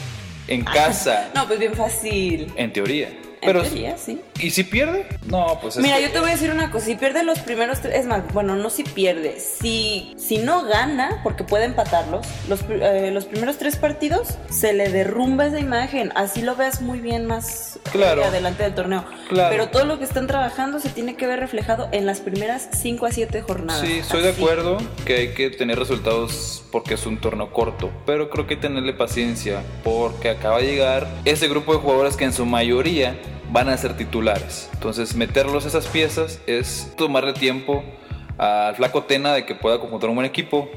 En 0.48 0.64
casa. 0.64 1.30
No, 1.36 1.48
pues 1.48 1.60
bien 1.60 1.74
fácil. 1.74 2.52
En 2.56 2.74
teoría. 2.74 3.08
En 3.10 3.20
Pero, 3.42 3.62
teoría, 3.62 3.98
sí. 3.98 4.22
¿Y 4.42 4.50
si 4.52 4.64
pierde? 4.64 5.06
No, 5.28 5.60
pues 5.62 5.78
es 5.78 5.84
Mira, 5.84 5.98
que- 5.98 6.04
yo 6.04 6.12
te 6.12 6.20
voy 6.20 6.30
a 6.30 6.34
decir 6.34 6.52
una 6.52 6.72
cosa, 6.72 6.86
si 6.86 6.96
pierde 6.96 7.24
los 7.24 7.40
primeros 7.40 7.82
tres, 7.82 7.96
es 8.00 8.06
más, 8.06 8.22
bueno, 8.34 8.56
no 8.56 8.70
si 8.70 8.84
pierde, 8.84 9.40
si, 9.40 10.14
si 10.18 10.38
no 10.38 10.64
gana, 10.66 11.20
porque 11.24 11.44
puede 11.44 11.66
empatarlos, 11.66 12.26
los, 12.50 12.62
eh, 12.70 13.12
los 13.14 13.26
primeros 13.26 13.58
tres 13.58 13.76
partidos, 13.78 14.38
se 14.50 14.74
le 14.74 14.90
derrumba 14.90 15.46
esa 15.48 15.60
imagen, 15.60 16.12
así 16.16 16.42
lo 16.42 16.56
veas 16.56 16.82
muy 16.82 17.00
bien 17.00 17.26
más 17.26 17.80
Claro. 17.92 18.24
adelante 18.26 18.64
del 18.64 18.74
torneo. 18.76 19.06
Claro. 19.30 19.50
Pero 19.50 19.70
todo 19.70 19.86
lo 19.86 19.98
que 19.98 20.04
están 20.06 20.28
trabajando 20.28 20.80
se 20.80 20.90
tiene 20.90 21.16
que 21.16 21.28
ver 21.28 21.40
reflejado 21.40 21.88
en 21.92 22.06
las 22.06 22.20
primeras 22.20 22.70
5 22.74 23.06
a 23.06 23.12
7 23.12 23.42
jornadas. 23.42 23.82
Sí, 23.86 24.00
estoy 24.00 24.22
de 24.24 24.30
acuerdo 24.30 24.78
que 25.06 25.16
hay 25.18 25.28
que 25.34 25.50
tener 25.50 25.78
resultados 25.80 26.64
porque 26.72 26.96
es 26.96 27.06
un 27.06 27.20
torneo 27.20 27.52
corto, 27.52 27.92
pero 28.06 28.30
creo 28.30 28.48
que 28.48 28.56
hay 28.56 28.60
que 28.60 28.68
tenerle 28.68 28.94
paciencia 28.94 29.62
porque 29.84 30.30
acaba 30.30 30.58
de 30.60 30.68
llegar 30.68 31.08
ese 31.26 31.48
grupo 31.48 31.74
de 31.74 31.80
jugadores 31.80 32.16
que 32.18 32.26
en 32.26 32.34
su 32.34 32.46
mayoría 32.46 33.16
van 33.52 33.70
a 33.70 33.78
ser 33.78 33.96
titulares. 33.96 34.70
Entonces, 34.74 35.16
meterlos 35.16 35.66
esas 35.66 35.88
piezas 35.88 36.40
es 36.48 36.92
tomarle 36.98 37.34
tiempo 37.34 37.84
al 38.38 38.76
flaco 38.76 39.04
Tena 39.04 39.34
de 39.34 39.46
que 39.46 39.56
pueda 39.56 39.80
conjuntar 39.80 40.10
un 40.10 40.16
buen 40.16 40.26
equipo. 40.26 40.70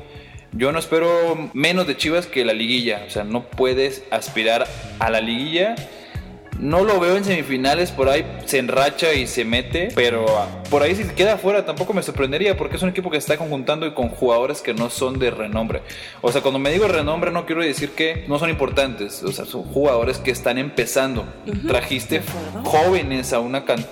Yo 0.52 0.70
no 0.72 0.78
espero 0.78 1.50
menos 1.52 1.86
de 1.86 1.96
Chivas 1.96 2.26
que 2.26 2.44
la 2.44 2.52
liguilla, 2.52 3.04
o 3.06 3.10
sea, 3.10 3.24
no 3.24 3.44
puedes 3.44 4.04
aspirar 4.10 4.66
a 4.98 5.10
la 5.10 5.20
liguilla 5.20 5.74
no 6.58 6.84
lo 6.84 7.00
veo 7.00 7.16
en 7.16 7.24
semifinales, 7.24 7.90
por 7.90 8.08
ahí 8.08 8.24
se 8.46 8.58
enracha 8.58 9.12
y 9.12 9.26
se 9.26 9.44
mete, 9.44 9.88
pero 9.94 10.24
ah, 10.38 10.62
por 10.70 10.82
ahí 10.82 10.94
si 10.94 11.04
queda 11.04 11.36
fuera 11.36 11.64
tampoco 11.66 11.92
me 11.92 12.02
sorprendería 12.02 12.56
porque 12.56 12.76
es 12.76 12.82
un 12.82 12.88
equipo 12.90 13.10
que 13.10 13.16
está 13.18 13.36
conjuntando 13.36 13.86
y 13.86 13.92
con 13.92 14.08
jugadores 14.08 14.62
que 14.62 14.72
no 14.72 14.88
son 14.88 15.18
de 15.18 15.30
renombre. 15.30 15.82
O 16.22 16.30
sea, 16.32 16.42
cuando 16.42 16.58
me 16.60 16.70
digo 16.70 16.86
renombre 16.88 17.30
no 17.32 17.44
quiero 17.44 17.62
decir 17.62 17.90
que 17.90 18.24
no 18.28 18.38
son 18.38 18.50
importantes, 18.50 19.22
o 19.22 19.32
sea, 19.32 19.44
son 19.44 19.62
jugadores 19.64 20.18
que 20.18 20.30
están 20.30 20.58
empezando. 20.58 21.26
Trajiste 21.66 22.20
jóvenes 22.64 23.32
a, 23.32 23.40
una 23.40 23.64
can- 23.64 23.84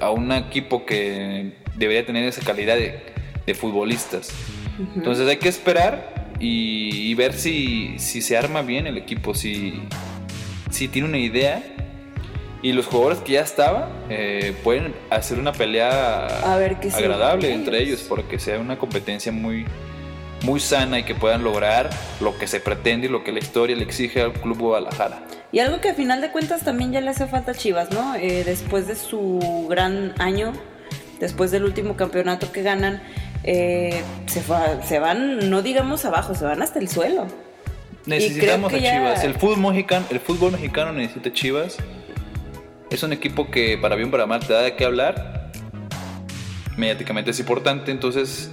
a 0.00 0.10
un 0.10 0.32
equipo 0.32 0.84
que 0.84 1.52
debería 1.76 2.04
tener 2.04 2.24
esa 2.24 2.42
calidad 2.42 2.76
de, 2.76 3.00
de 3.46 3.54
futbolistas. 3.54 4.30
Entonces 4.96 5.26
hay 5.28 5.36
que 5.38 5.48
esperar 5.48 6.28
y, 6.40 7.10
y 7.10 7.14
ver 7.14 7.32
si, 7.32 7.98
si 7.98 8.22
se 8.22 8.36
arma 8.36 8.62
bien 8.62 8.86
el 8.86 8.96
equipo, 8.98 9.34
si, 9.34 9.80
si 10.70 10.88
tiene 10.88 11.08
una 11.08 11.18
idea. 11.18 11.62
Y 12.62 12.72
los 12.72 12.86
jugadores 12.86 13.18
que 13.20 13.34
ya 13.34 13.42
estaban 13.42 13.84
eh, 14.10 14.52
pueden 14.64 14.94
hacer 15.10 15.38
una 15.38 15.52
pelea 15.52 16.26
A 16.26 16.56
ver 16.56 16.76
agradable 16.92 17.52
entre 17.52 17.82
ellos. 17.82 18.04
porque 18.08 18.38
sea 18.40 18.58
una 18.58 18.76
competencia 18.78 19.30
muy, 19.30 19.64
muy 20.42 20.58
sana 20.58 20.98
y 20.98 21.04
que 21.04 21.14
puedan 21.14 21.44
lograr 21.44 21.88
lo 22.20 22.36
que 22.36 22.48
se 22.48 22.58
pretende 22.58 23.06
y 23.06 23.10
lo 23.10 23.22
que 23.22 23.30
la 23.30 23.38
historia 23.38 23.76
le 23.76 23.84
exige 23.84 24.22
al 24.22 24.32
Club 24.32 24.58
Guadalajara. 24.58 25.20
Y 25.52 25.60
algo 25.60 25.80
que 25.80 25.90
a 25.90 25.94
final 25.94 26.20
de 26.20 26.32
cuentas 26.32 26.62
también 26.64 26.90
ya 26.92 27.00
le 27.00 27.10
hace 27.10 27.26
falta 27.28 27.52
a 27.52 27.54
Chivas, 27.54 27.92
¿no? 27.92 28.16
Eh, 28.16 28.42
después 28.44 28.88
de 28.88 28.96
su 28.96 29.66
gran 29.70 30.12
año, 30.18 30.52
después 31.20 31.52
del 31.52 31.62
último 31.64 31.96
campeonato 31.96 32.50
que 32.50 32.62
ganan, 32.62 33.00
eh, 33.44 34.02
se, 34.26 34.98
van, 34.98 35.48
no 35.48 35.62
digamos 35.62 36.04
abajo, 36.04 36.34
se 36.34 36.44
van 36.44 36.60
hasta 36.60 36.80
el 36.80 36.88
suelo. 36.88 37.26
Necesitamos 38.04 38.72
a 38.72 38.78
ya- 38.78 38.92
Chivas. 38.94 39.24
El 39.24 39.34
fútbol, 39.34 39.58
mexicano, 39.58 40.06
el 40.10 40.20
fútbol 40.20 40.52
mexicano 40.52 40.92
necesita 40.92 41.32
Chivas. 41.32 41.76
Es 42.90 43.02
un 43.02 43.12
equipo 43.12 43.50
que 43.50 43.76
para 43.78 43.96
bien 43.96 44.08
o 44.08 44.10
para 44.10 44.26
mal 44.26 44.40
te 44.40 44.52
da 44.52 44.62
de 44.62 44.74
qué 44.74 44.84
hablar. 44.84 45.52
Mediáticamente 46.76 47.32
es 47.32 47.40
importante, 47.40 47.90
entonces 47.90 48.50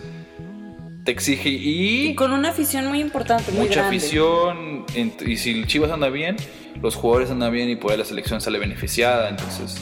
te 1.03 1.11
exige 1.11 1.49
y... 1.49 2.07
Y 2.07 2.15
con 2.15 2.33
una 2.33 2.49
afición 2.49 2.87
muy 2.87 2.99
importante, 2.99 3.51
muy 3.51 3.67
mucha 3.67 3.81
grande. 3.81 3.97
afición. 3.97 4.85
Y 5.25 5.37
si 5.37 5.51
el 5.51 5.67
Chivas 5.67 5.91
anda 5.91 6.09
bien, 6.09 6.35
los 6.81 6.95
jugadores 6.95 7.29
andan 7.29 7.53
bien 7.53 7.69
y 7.69 7.75
por 7.75 7.91
ahí 7.91 7.97
la 7.97 8.05
selección 8.05 8.41
sale 8.41 8.59
beneficiada. 8.59 9.29
Entonces 9.29 9.77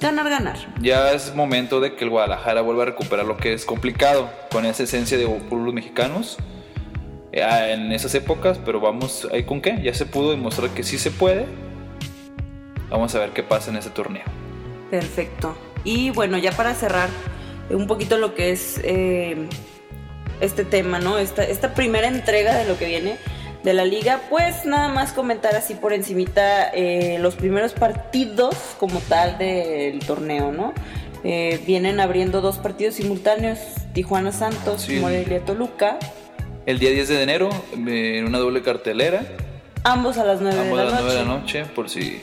Ganar, 0.00 0.28
ganar. 0.28 0.56
ya 0.80 1.12
es 1.12 1.34
momento 1.34 1.80
de 1.80 1.94
que 1.96 2.04
el 2.04 2.10
Guadalajara 2.10 2.60
vuelva 2.60 2.84
a 2.84 2.86
recuperar 2.86 3.26
lo 3.26 3.36
que 3.36 3.52
es 3.52 3.64
complicado 3.64 4.30
con 4.50 4.64
esa 4.64 4.84
esencia 4.84 5.18
de 5.18 5.26
pueblos 5.26 5.74
mexicanos 5.74 6.36
eh, 7.32 7.72
en 7.72 7.90
esas 7.90 8.14
épocas, 8.14 8.60
pero 8.64 8.80
vamos 8.80 9.26
ahí 9.32 9.42
con 9.42 9.60
qué, 9.60 9.80
ya 9.82 9.92
se 9.94 10.06
pudo 10.06 10.30
demostrar 10.30 10.70
que 10.70 10.84
sí 10.84 10.98
se 10.98 11.10
puede. 11.10 11.46
Vamos 12.90 13.14
a 13.14 13.18
ver 13.20 13.30
qué 13.30 13.42
pasa 13.42 13.70
en 13.70 13.76
ese 13.76 13.90
torneo. 13.90 14.24
Perfecto. 14.90 15.56
Y 15.84 16.10
bueno, 16.10 16.38
ya 16.38 16.52
para 16.52 16.74
cerrar 16.74 17.08
un 17.70 17.86
poquito 17.86 18.16
lo 18.18 18.34
que 18.34 18.50
es 18.50 18.80
eh, 18.82 19.46
este 20.40 20.64
tema, 20.64 20.98
¿no? 20.98 21.18
Esta, 21.18 21.44
esta 21.44 21.74
primera 21.74 22.08
entrega 22.08 22.56
de 22.56 22.64
lo 22.66 22.78
que 22.78 22.86
viene 22.86 23.16
de 23.62 23.74
la 23.74 23.84
liga, 23.84 24.20
pues 24.30 24.64
nada 24.64 24.88
más 24.88 25.12
comentar 25.12 25.54
así 25.54 25.74
por 25.74 25.92
encimita 25.92 26.68
eh, 26.72 27.18
los 27.20 27.34
primeros 27.34 27.72
partidos 27.72 28.54
como 28.78 29.00
tal 29.00 29.36
del 29.36 29.98
torneo, 30.00 30.52
¿no? 30.52 30.72
Eh, 31.24 31.60
vienen 31.66 31.98
abriendo 32.00 32.40
dos 32.40 32.58
partidos 32.58 32.94
simultáneos, 32.94 33.58
Tijuana 33.92 34.30
Santos, 34.32 34.82
Sí. 34.82 35.00
Morelia 35.00 35.44
Toluca, 35.44 35.98
El 36.66 36.78
día 36.78 36.90
10 36.90 37.08
de 37.08 37.22
enero, 37.22 37.48
en 37.74 38.24
una 38.24 38.38
doble 38.38 38.62
cartelera, 38.62 39.22
ambos 39.82 40.16
a 40.18 40.24
las 40.24 40.40
9 40.40 40.58
ambos 40.60 40.76
de 40.78 40.82
a 40.82 40.84
la 40.86 40.90
las 40.92 41.00
9 41.02 41.04
noche. 41.04 41.18
de 41.18 41.24
la 41.24 41.40
noche, 41.40 41.64
por 41.74 41.90
si 41.90 42.22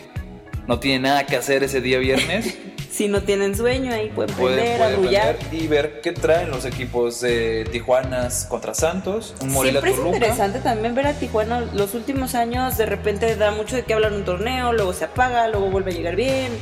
no 0.67 0.79
tiene 0.79 0.99
nada 1.07 1.25
que 1.25 1.35
hacer 1.35 1.63
ese 1.63 1.81
día 1.81 1.99
viernes. 1.99 2.57
Si 2.95 3.09
no 3.09 3.23
tienen 3.23 3.57
sueño, 3.57 3.91
ahí 3.93 4.09
pueden 4.09 4.33
Pueden, 4.37 4.55
prender, 4.57 4.77
pueden 4.77 4.93
arrullar. 4.93 5.35
prender 5.35 5.61
y 5.61 5.67
ver 5.67 5.99
qué 5.99 6.13
traen 6.13 6.49
los 6.49 6.63
equipos 6.63 7.19
de 7.19 7.67
Tijuanas 7.69 8.45
contra 8.49 8.73
Santos, 8.73 9.35
un 9.41 9.51
Morelia 9.51 9.81
Siempre 9.81 10.01
es 10.01 10.13
interesante 10.15 10.59
también 10.59 10.95
ver 10.95 11.07
a 11.07 11.13
Tijuana 11.13 11.59
los 11.73 11.93
últimos 11.93 12.35
años, 12.35 12.77
de 12.77 12.85
repente 12.85 13.35
da 13.35 13.51
mucho 13.51 13.75
de 13.75 13.83
qué 13.83 13.95
hablar 13.95 14.13
en 14.13 14.19
un 14.19 14.23
torneo, 14.23 14.71
luego 14.71 14.93
se 14.93 15.03
apaga, 15.03 15.49
luego 15.49 15.69
vuelve 15.69 15.91
a 15.91 15.93
llegar 15.93 16.15
bien. 16.15 16.53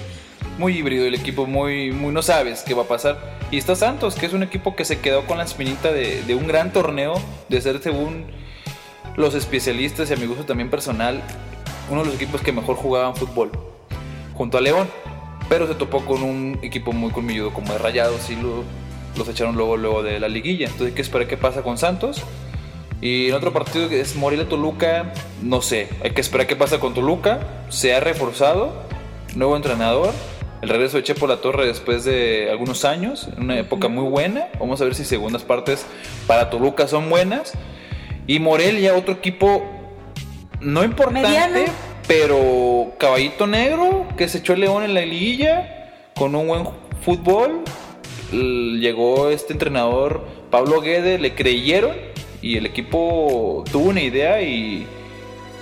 Muy 0.58 0.76
híbrido 0.76 1.06
el 1.06 1.14
equipo, 1.14 1.46
muy, 1.46 1.92
muy 1.92 2.12
no 2.12 2.24
sabes 2.24 2.64
qué 2.64 2.74
va 2.74 2.82
a 2.82 2.88
pasar. 2.88 3.20
Y 3.52 3.60
está 3.60 3.76
Santos, 3.76 4.16
que 4.16 4.26
es 4.26 4.34
un 4.34 4.42
equipo 4.42 4.76
que 4.76 4.86
se 4.86 5.00
quedó 5.02 5.28
con 5.28 5.38
la 5.38 5.44
espinita 5.44 5.92
de, 5.92 6.24
de 6.24 6.34
un 6.34 6.48
gran 6.48 6.74
torneo, 6.74 7.14
de 7.48 7.62
ser 7.62 7.80
según 7.80 8.26
los 9.18 9.36
especialistas 9.36 10.10
y 10.10 10.14
a 10.14 10.16
mi 10.16 10.26
gusto 10.26 10.46
también 10.46 10.72
personal, 10.72 11.22
uno 11.92 12.00
de 12.02 12.08
los 12.08 12.16
equipos 12.16 12.42
que 12.42 12.52
mejor 12.52 12.76
jugaban 12.76 13.16
fútbol, 13.16 13.52
junto 14.34 14.58
a 14.58 14.62
León. 14.62 14.88
Pero 15.50 15.68
se 15.68 15.76
topó 15.76 16.06
con 16.06 16.24
un 16.24 16.58
equipo 16.62 16.94
muy 16.94 17.12
colmilludo 17.12 17.54
como 17.54 17.74
de 17.74 17.78
Rayados 17.78 18.30
y 18.30 18.36
lo- 18.36 18.64
los 19.18 19.28
echaron 19.28 19.56
luego, 19.56 19.78
luego 19.78 20.02
de 20.02 20.20
la 20.20 20.28
liguilla. 20.28 20.66
Entonces 20.66 20.88
hay 20.88 20.94
que 20.94 21.02
esperar 21.02 21.28
qué 21.28 21.38
pasa 21.38 21.62
con 21.62 21.78
Santos. 21.78 22.24
Y 23.02 23.28
en 23.28 23.36
otro 23.36 23.52
partido 23.52 23.90
que 23.90 24.00
es 24.00 24.16
Morelia 24.16 24.48
Toluca, 24.48 25.12
no 25.42 25.62
sé, 25.62 25.90
hay 26.02 26.12
que 26.12 26.22
esperar 26.22 26.48
qué 26.48 26.56
pasa 26.56 26.80
con 26.80 26.94
Toluca. 26.94 27.66
Se 27.70 27.94
ha 27.94 28.00
reforzado, 28.00 28.72
nuevo 29.36 29.58
entrenador, 29.58 30.12
el 30.62 30.70
regreso 30.70 30.96
de 30.96 31.04
Chepo 31.04 31.28
La 31.28 31.38
Torre 31.42 31.68
después 31.68 32.06
de 32.06 32.48
algunos 32.50 32.86
años, 32.86 33.28
en 33.36 33.44
una 33.44 33.60
época 33.60 33.90
muy 33.90 34.06
buena. 34.10 34.48
Vamos 34.58 34.80
a 34.80 34.86
ver 34.86 34.96
si 34.96 35.04
segundas 35.04 35.44
partes 35.44 35.86
para 36.26 36.50
Toluca 36.50 36.88
son 36.88 37.10
buenas. 37.10 37.52
Y 38.26 38.40
Morelia, 38.40 38.96
otro 38.96 39.14
equipo 39.16 39.66
no 40.62 40.82
importante. 40.86 41.66
Pero 42.08 42.94
caballito 42.98 43.48
negro 43.48 44.08
que 44.18 44.28
se 44.28 44.40
echó 44.40 44.54
el 44.54 44.62
León 44.62 44.84
en 44.84 44.94
la 44.94 45.02
liguilla 45.02 45.90
con 46.16 46.36
un 46.36 46.48
buen 46.48 46.68
fútbol. 47.02 47.62
Llegó 48.32 49.30
este 49.30 49.54
entrenador 49.54 50.26
Pablo 50.50 50.82
Guede, 50.82 51.20
le 51.20 51.36
creyeron 51.36 51.96
y 52.42 52.58
el 52.58 52.66
equipo 52.66 53.64
tuvo 53.72 53.90
una 53.90 54.02
idea 54.02 54.42
y, 54.42 54.86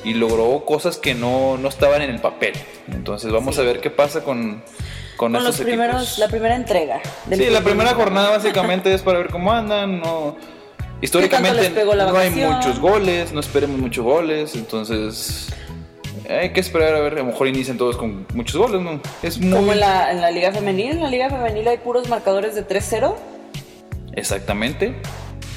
y 0.04 0.14
logró 0.14 0.64
cosas 0.66 0.98
que 0.98 1.14
no, 1.14 1.58
no 1.58 1.68
estaban 1.70 2.02
en 2.02 2.10
el 2.10 2.20
papel. 2.22 2.54
Entonces 2.92 3.32
vamos 3.32 3.56
Sí. 3.56 3.62
a 3.62 3.64
ver 3.66 3.82
qué 3.82 3.90
pasa 3.90 4.24
con, 4.24 4.64
con, 5.18 5.34
Con 5.34 5.36
estos 5.36 5.60
los 5.60 5.66
primeros, 5.68 5.96
equipos. 6.02 6.18
la 6.20 6.28
primera 6.30 6.56
entrega. 6.56 7.02
del 7.26 7.40
Sí, 7.40 7.50
la 7.50 7.62
primera 7.62 7.94
jornada 7.94 8.30
básicamente 8.38 8.94
es 8.94 9.02
para 9.02 9.20
ver 9.20 9.30
cómo 9.30 9.52
andan. 9.52 10.00
No, 10.00 10.38
históricamente 11.02 11.72
no 11.86 12.18
hay 12.18 12.30
muchos 12.32 12.80
goles, 12.80 13.32
no 13.34 13.42
esperemos 13.42 13.78
muchos 13.80 14.04
goles, 14.04 14.56
entonces 14.56 15.50
hay 16.30 16.52
que 16.54 16.60
esperar 16.60 16.94
a 16.96 17.00
ver, 17.00 17.14
a 17.14 17.18
lo 17.18 17.26
mejor 17.26 17.48
inician 17.48 17.78
todos 17.78 17.98
con 17.98 18.26
muchos 18.34 18.56
goles, 18.58 18.82
¿no? 18.82 19.02
Es 19.24 19.38
muy... 19.40 19.52
Como 19.58 19.74
en 19.74 19.80
la, 19.80 20.12
en 20.12 20.22
la 20.22 20.32
Liga 20.32 20.52
Femenil. 20.52 20.92
En 20.92 21.04
la 21.04 21.10
Liga 21.10 21.30
Femenil 21.30 21.68
hay 21.68 21.78
puros 21.78 22.08
marcadores 22.10 22.56
de 22.56 22.68
3-0. 22.68 23.16
Exactamente. 24.14 24.96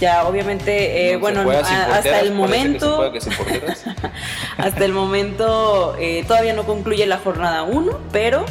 Ya, 0.01 0.27
obviamente, 0.27 1.11
eh, 1.11 1.13
No 1.15 1.21
bueno, 1.21 1.49
a- 1.51 1.59
hasta 1.97 2.21
el 2.21 2.33
momento. 2.33 3.01
Hasta 4.57 4.85
el 4.85 4.93
momento 4.93 5.97
eh, 5.99 6.25
todavía 6.27 6.53
no 6.53 6.65
concluye 6.65 7.07
la 7.07 7.19
jornada 7.19 7.63
1, 7.63 8.01
pero 8.13 8.45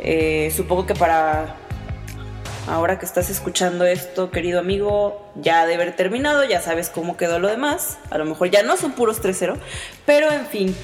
eh, 0.00 0.52
supongo 0.54 0.86
que 0.86 0.94
para 0.94 1.56
ahora 2.68 2.98
que 2.98 3.06
estás 3.06 3.30
escuchando 3.30 3.84
esto, 3.86 4.30
querido 4.30 4.60
amigo, 4.60 5.30
ya 5.36 5.66
de 5.66 5.74
haber 5.74 5.96
terminado, 5.96 6.44
ya 6.44 6.60
sabes 6.60 6.90
cómo 6.90 7.16
quedó 7.16 7.38
lo 7.38 7.48
demás. 7.48 7.98
A 8.10 8.18
lo 8.18 8.24
mejor 8.24 8.50
ya 8.50 8.62
no 8.62 8.76
son 8.76 8.92
puros 8.92 9.22
3-0, 9.22 9.56
pero 10.06 10.30
en 10.30 10.46
fin, 10.46 10.76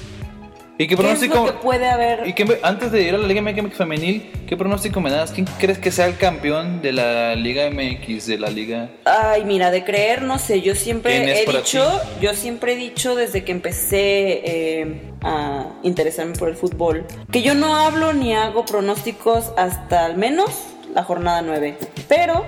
¿Y 0.81 0.87
qué 0.87 0.87
¿qué 0.87 0.93
es 0.93 0.99
pronóstico? 1.01 1.35
lo 1.35 1.45
que 1.45 1.51
puede 1.61 1.89
haber? 1.89 2.25
¿Y 2.25 2.31
qué 2.31 2.45
me- 2.45 2.55
antes 2.63 2.89
de 2.93 3.01
ir 3.01 3.13
a 3.13 3.17
la 3.17 3.27
Liga 3.27 3.41
MX 3.41 3.75
femenil, 3.75 4.31
qué 4.47 4.55
pronóstico 4.55 5.01
me 5.01 5.11
das? 5.11 5.31
¿Quién 5.33 5.45
crees 5.59 5.77
que 5.77 5.91
sea 5.91 6.05
el 6.05 6.15
campeón 6.15 6.81
de 6.81 6.93
la 6.93 7.35
Liga 7.35 7.69
MX, 7.69 8.27
de 8.27 8.37
la 8.39 8.49
Liga? 8.49 8.89
Ay, 9.03 9.43
mira, 9.43 9.71
de 9.71 9.83
creer, 9.83 10.21
no 10.21 10.39
sé, 10.39 10.61
yo 10.61 10.71
¿Quién 10.71 10.75
siempre 10.77 11.33
he 11.41 11.45
dicho, 11.45 11.99
yo 12.21 12.33
siempre 12.33 12.73
he 12.73 12.75
dicho 12.77 13.15
desde 13.15 13.43
que 13.43 13.51
empecé 13.51 13.99
eh, 14.45 15.01
a 15.21 15.65
interesarme 15.83 16.33
por 16.37 16.47
el 16.47 16.55
fútbol, 16.55 17.05
que 17.29 17.41
yo 17.41 17.55
no 17.55 17.75
hablo 17.75 18.13
ni 18.13 18.33
hago 18.33 18.65
pronósticos 18.65 19.51
hasta 19.57 20.05
al 20.05 20.15
menos 20.15 20.49
la 20.95 21.03
jornada 21.03 21.41
9. 21.41 21.77
Pero 22.07 22.45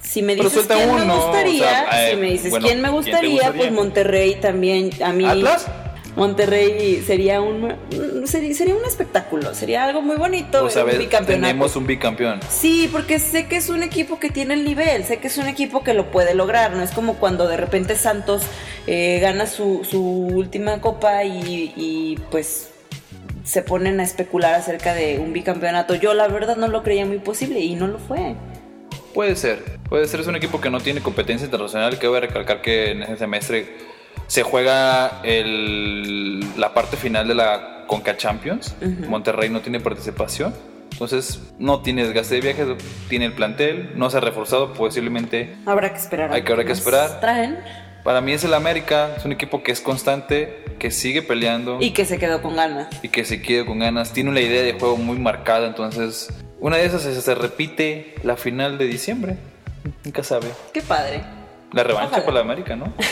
si 0.00 0.22
me 0.22 0.36
dices 0.36 0.64
quién 0.68 0.94
me 0.94 1.12
gustaría, 1.12 1.64
o 1.64 1.90
sea, 1.90 2.06
eh, 2.06 2.10
si 2.12 2.16
me 2.20 2.30
dices 2.30 2.50
bueno, 2.50 2.66
quién 2.68 2.80
me 2.80 2.88
¿quién 2.88 3.02
te 3.02 3.10
gustaría, 3.10 3.30
gustaría? 3.32 3.58
pues 3.60 3.72
Monterrey 3.72 4.36
también, 4.36 4.90
a 5.02 5.12
mí... 5.12 5.24
¿Atlas? 5.24 5.66
Monterrey 6.16 7.02
sería 7.04 7.40
un 7.40 7.74
sería, 8.26 8.54
sería 8.54 8.76
un 8.76 8.84
espectáculo, 8.84 9.52
sería 9.54 9.84
algo 9.84 10.00
muy 10.00 10.16
bonito, 10.16 10.64
O 10.64 10.70
sea, 10.70 10.84
un 10.84 11.26
tenemos 11.26 11.74
un 11.74 11.86
bicampeón. 11.86 12.40
Sí, 12.48 12.88
porque 12.92 13.18
sé 13.18 13.46
que 13.48 13.56
es 13.56 13.68
un 13.68 13.82
equipo 13.82 14.20
que 14.20 14.30
tiene 14.30 14.54
el 14.54 14.64
nivel, 14.64 15.04
sé 15.04 15.18
que 15.18 15.26
es 15.26 15.38
un 15.38 15.48
equipo 15.48 15.82
que 15.82 15.92
lo 15.92 16.10
puede 16.12 16.34
lograr, 16.34 16.72
no 16.72 16.82
es 16.82 16.92
como 16.92 17.14
cuando 17.14 17.48
de 17.48 17.56
repente 17.56 17.96
Santos 17.96 18.42
eh, 18.86 19.18
gana 19.20 19.46
su, 19.46 19.84
su 19.88 20.02
última 20.02 20.80
copa 20.80 21.24
y, 21.24 21.72
y, 21.76 22.16
pues 22.30 22.70
se 23.42 23.62
ponen 23.62 24.00
a 24.00 24.04
especular 24.04 24.54
acerca 24.54 24.94
de 24.94 25.18
un 25.18 25.32
bicampeonato. 25.32 25.96
Yo 25.96 26.14
la 26.14 26.28
verdad 26.28 26.56
no 26.56 26.68
lo 26.68 26.82
creía 26.82 27.04
muy 27.04 27.18
posible 27.18 27.60
y 27.60 27.74
no 27.74 27.88
lo 27.88 27.98
fue. 27.98 28.36
Puede 29.12 29.36
ser, 29.36 29.62
puede 29.88 30.06
ser, 30.06 30.20
es 30.20 30.26
un 30.28 30.36
equipo 30.36 30.60
que 30.60 30.70
no 30.70 30.80
tiene 30.80 31.00
competencia 31.00 31.44
internacional, 31.44 31.98
que 31.98 32.06
voy 32.06 32.18
a 32.18 32.20
recalcar 32.20 32.62
que 32.62 32.92
en 32.92 33.02
ese 33.02 33.18
semestre 33.18 33.93
se 34.26 34.42
juega 34.42 35.20
el- 35.22 36.40
la 36.58 36.74
parte 36.74 36.96
final 36.96 37.28
de 37.28 37.34
la 37.34 37.84
Conca 37.86 38.16
Champions. 38.16 38.74
Monterrey 39.08 39.50
no 39.50 39.60
tiene 39.60 39.80
participación, 39.80 40.54
entonces 40.92 41.40
no 41.58 41.80
tiene 41.82 42.04
desgaste 42.04 42.36
de 42.36 42.40
viajes, 42.40 42.66
tiene 43.08 43.26
el 43.26 43.32
plantel, 43.32 43.92
no 43.96 44.08
se 44.10 44.16
ha 44.16 44.20
reforzado, 44.20 44.72
posiblemente 44.72 45.54
Habrá 45.66 45.90
que 45.92 45.98
esperar. 45.98 46.32
Hay 46.32 46.42
que- 46.42 46.52
habrá 46.52 46.64
que 46.64 46.72
esperar. 46.72 47.20
Traen 47.20 47.58
para 48.04 48.20
mí 48.20 48.32
es 48.32 48.44
el 48.44 48.52
América, 48.54 49.14
es 49.16 49.24
un 49.24 49.32
equipo 49.32 49.62
que 49.62 49.72
es 49.72 49.80
constante, 49.80 50.62
que 50.78 50.90
sigue 50.90 51.22
peleando 51.22 51.78
y 51.80 51.92
que 51.92 52.04
se 52.04 52.18
quedó 52.18 52.42
con 52.42 52.54
ganas. 52.56 52.88
y 53.02 53.08
que 53.08 53.24
se 53.24 53.40
quiere 53.40 53.64
con 53.64 53.78
ganas, 53.78 54.12
tiene 54.12 54.28
una 54.30 54.40
idea 54.40 54.62
de 54.62 54.74
juego 54.74 54.96
muy 54.98 55.18
marcada, 55.18 55.66
entonces 55.66 56.28
una 56.60 56.76
de 56.76 56.84
esas 56.84 57.00
se, 57.02 57.18
se 57.20 57.34
repite 57.34 58.14
la 58.22 58.36
final 58.36 58.76
de 58.78 58.86
diciembre, 58.86 59.36
nunca 60.04 60.22
sabe. 60.22 60.48
Qué 60.72 60.82
padre. 60.82 61.22
La 61.72 61.82
revancha 61.82 62.08
Ojalá. 62.10 62.24
por 62.24 62.34
la 62.34 62.40
América, 62.40 62.76
¿no? 62.76 62.92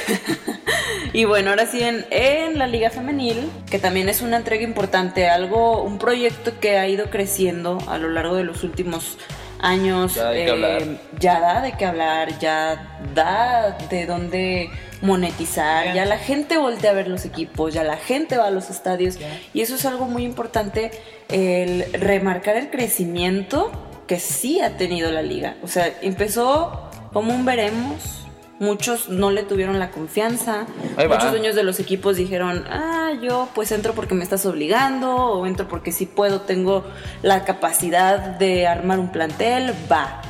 Y 1.13 1.25
bueno, 1.27 1.51
ahora 1.51 1.67
sí 1.67 1.83
en, 1.83 2.07
en 2.11 2.59
la 2.59 2.67
Liga 2.67 2.91
Femenil, 2.91 3.51
que 3.71 3.79
también 3.79 4.09
es 4.09 4.23
una 4.23 4.39
entrega 4.39 4.63
importante, 4.63 5.29
algo, 5.29 5.83
un 5.83 5.99
proyecto 5.99 6.59
que 6.59 6.79
ha 6.79 6.89
ido 6.89 7.11
creciendo 7.11 7.79
a 7.87 7.99
lo 7.99 8.09
largo 8.09 8.35
de 8.37 8.45
los 8.45 8.65
últimos 8.65 9.19
años. 9.63 10.15
Ya 10.15 10.29
hablar. 10.29 10.83
ya 11.19 11.41
da 11.41 11.61
de 11.63 11.73
qué 11.73 11.85
hablar, 11.87 12.39
ya 12.39 12.99
da 13.15 13.79
de 13.89 14.07
dónde 14.07 14.71
monetizar, 15.03 15.95
ya 15.95 16.05
la 16.05 16.19
gente 16.19 16.59
voltea 16.59 16.91
a 16.91 16.95
ver 16.95 17.09
los 17.09 17.25
equipos, 17.25 17.75
ya 17.75 17.83
la 17.83 17.97
gente 17.97 18.37
va 18.37 18.47
a 18.47 18.51
los 18.51 18.71
estadios. 18.71 19.19
Y 19.53 19.61
eso 19.61 19.75
es 19.75 19.85
algo 19.87 20.07
muy 20.07 20.25
importante, 20.25 20.91
el 21.29 21.93
remarcar 21.93 22.57
el 22.57 22.71
crecimiento 22.71 23.71
que 24.07 24.19
sí 24.19 24.61
ha 24.61 24.77
tenido 24.77 25.11
la 25.11 25.23
liga. 25.23 25.57
O 25.63 25.69
sea, 25.69 25.93
empezó 26.03 26.91
como 27.13 27.35
un 27.35 27.45
veremos. 27.45 28.22
Muchos 28.63 29.09
no 29.09 29.33
le 29.33 29.43
tuvieron 29.43 29.79
la 29.81 29.91
confianza. 29.91 30.67
Muchos 30.97 31.33
dueños 31.33 31.57
de 31.57 31.65
los 31.65 31.81
equipos 31.81 32.17
dijeron, 32.17 32.65
ah, 32.71 33.03
ah, 33.13 33.21
yo 33.21 33.49
pues 33.55 33.73
entro 33.73 33.95
porque 33.95 34.15
me 34.15 34.25
estás 34.25 34.47
obligando, 34.47 35.15
o 35.17 35.47
entro 35.47 35.69
porque 35.69 35.93
si 35.93 36.07
puedo, 36.07 36.43
tengo 36.43 36.85
la 37.23 37.45
capacidad 37.45 38.19
de 38.19 38.67
armar 38.67 38.99
un 38.99 39.11
plantel, 39.11 39.75
va. 39.91 40.23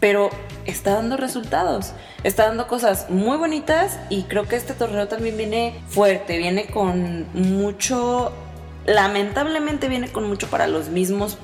Pero 0.00 0.30
está 0.64 0.94
dando 0.94 1.16
resultados, 1.16 1.92
está 2.24 2.46
dando 2.46 2.66
cosas 2.66 3.10
muy 3.10 3.36
bonitas 3.36 3.98
y 4.10 4.24
creo 4.24 4.46
que 4.48 4.56
este 4.56 4.74
torneo 4.74 5.08
también 5.08 5.36
viene 5.36 5.80
fuerte, 5.88 6.38
viene 6.38 6.66
con 6.66 7.26
mucho, 7.34 8.32
lamentablemente 8.84 9.88
viene 9.88 10.08
con 10.08 10.28
mucho 10.28 10.48
para 10.48 10.66
los 10.66 10.88
mismos 10.88 11.38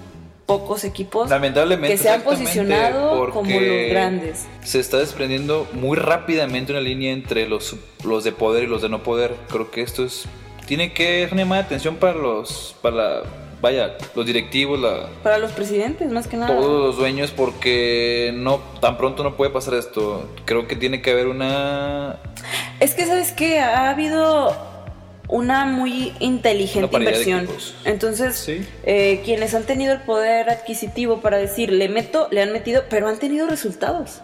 pocos 0.46 0.84
equipos 0.84 1.30
Lamentablemente, 1.30 1.96
que 1.96 2.02
se 2.02 2.10
han 2.10 2.22
posicionado 2.22 3.30
como 3.30 3.50
los 3.50 3.90
grandes. 3.90 4.46
Se 4.62 4.80
está 4.80 4.98
desprendiendo 4.98 5.66
muy 5.72 5.96
rápidamente 5.96 6.72
una 6.72 6.80
línea 6.80 7.12
entre 7.12 7.48
los, 7.48 7.76
los 8.04 8.24
de 8.24 8.32
poder 8.32 8.64
y 8.64 8.66
los 8.66 8.82
de 8.82 8.88
no 8.88 9.02
poder. 9.02 9.34
Creo 9.48 9.70
que 9.70 9.82
esto 9.82 10.04
es 10.04 10.26
tiene 10.66 10.92
que 10.92 11.22
es 11.24 11.32
una 11.32 11.42
llamada 11.42 11.62
de 11.62 11.66
atención 11.66 11.96
para 11.96 12.14
los 12.14 12.74
para 12.82 12.96
la- 12.96 13.22
vaya 13.60 13.96
los 14.16 14.26
directivos, 14.26 14.80
la, 14.80 15.08
Para 15.22 15.38
los 15.38 15.52
presidentes, 15.52 16.10
más 16.10 16.26
que 16.26 16.36
nada. 16.36 16.56
todos 16.56 16.84
los 16.84 16.96
dueños, 16.96 17.30
porque 17.30 18.32
no 18.34 18.58
tan 18.80 18.96
pronto 18.98 19.22
no 19.22 19.36
puede 19.36 19.52
pasar 19.52 19.74
esto. 19.74 20.28
Creo 20.46 20.66
que 20.66 20.74
tiene 20.74 21.00
que 21.00 21.12
haber 21.12 21.28
una 21.28 22.16
Es 22.80 22.94
que, 22.96 23.06
¿sabes 23.06 23.30
qué? 23.30 23.60
Ha 23.60 23.90
habido 23.90 24.56
una 25.32 25.64
muy 25.64 26.12
inteligente 26.20 26.94
Una 26.94 27.04
inversión. 27.04 27.48
Entonces, 27.86 28.36
Sí. 28.36 28.66
eh, 28.84 29.22
quienes 29.24 29.54
han 29.54 29.62
tenido 29.64 29.94
el 29.94 30.00
poder 30.02 30.50
adquisitivo 30.50 31.22
para 31.22 31.38
decir, 31.38 31.72
le 31.72 31.88
meto, 31.88 32.28
le 32.30 32.42
han 32.42 32.52
metido, 32.52 32.84
pero 32.90 33.08
han 33.08 33.18
tenido 33.18 33.46
resultados. 33.46 34.20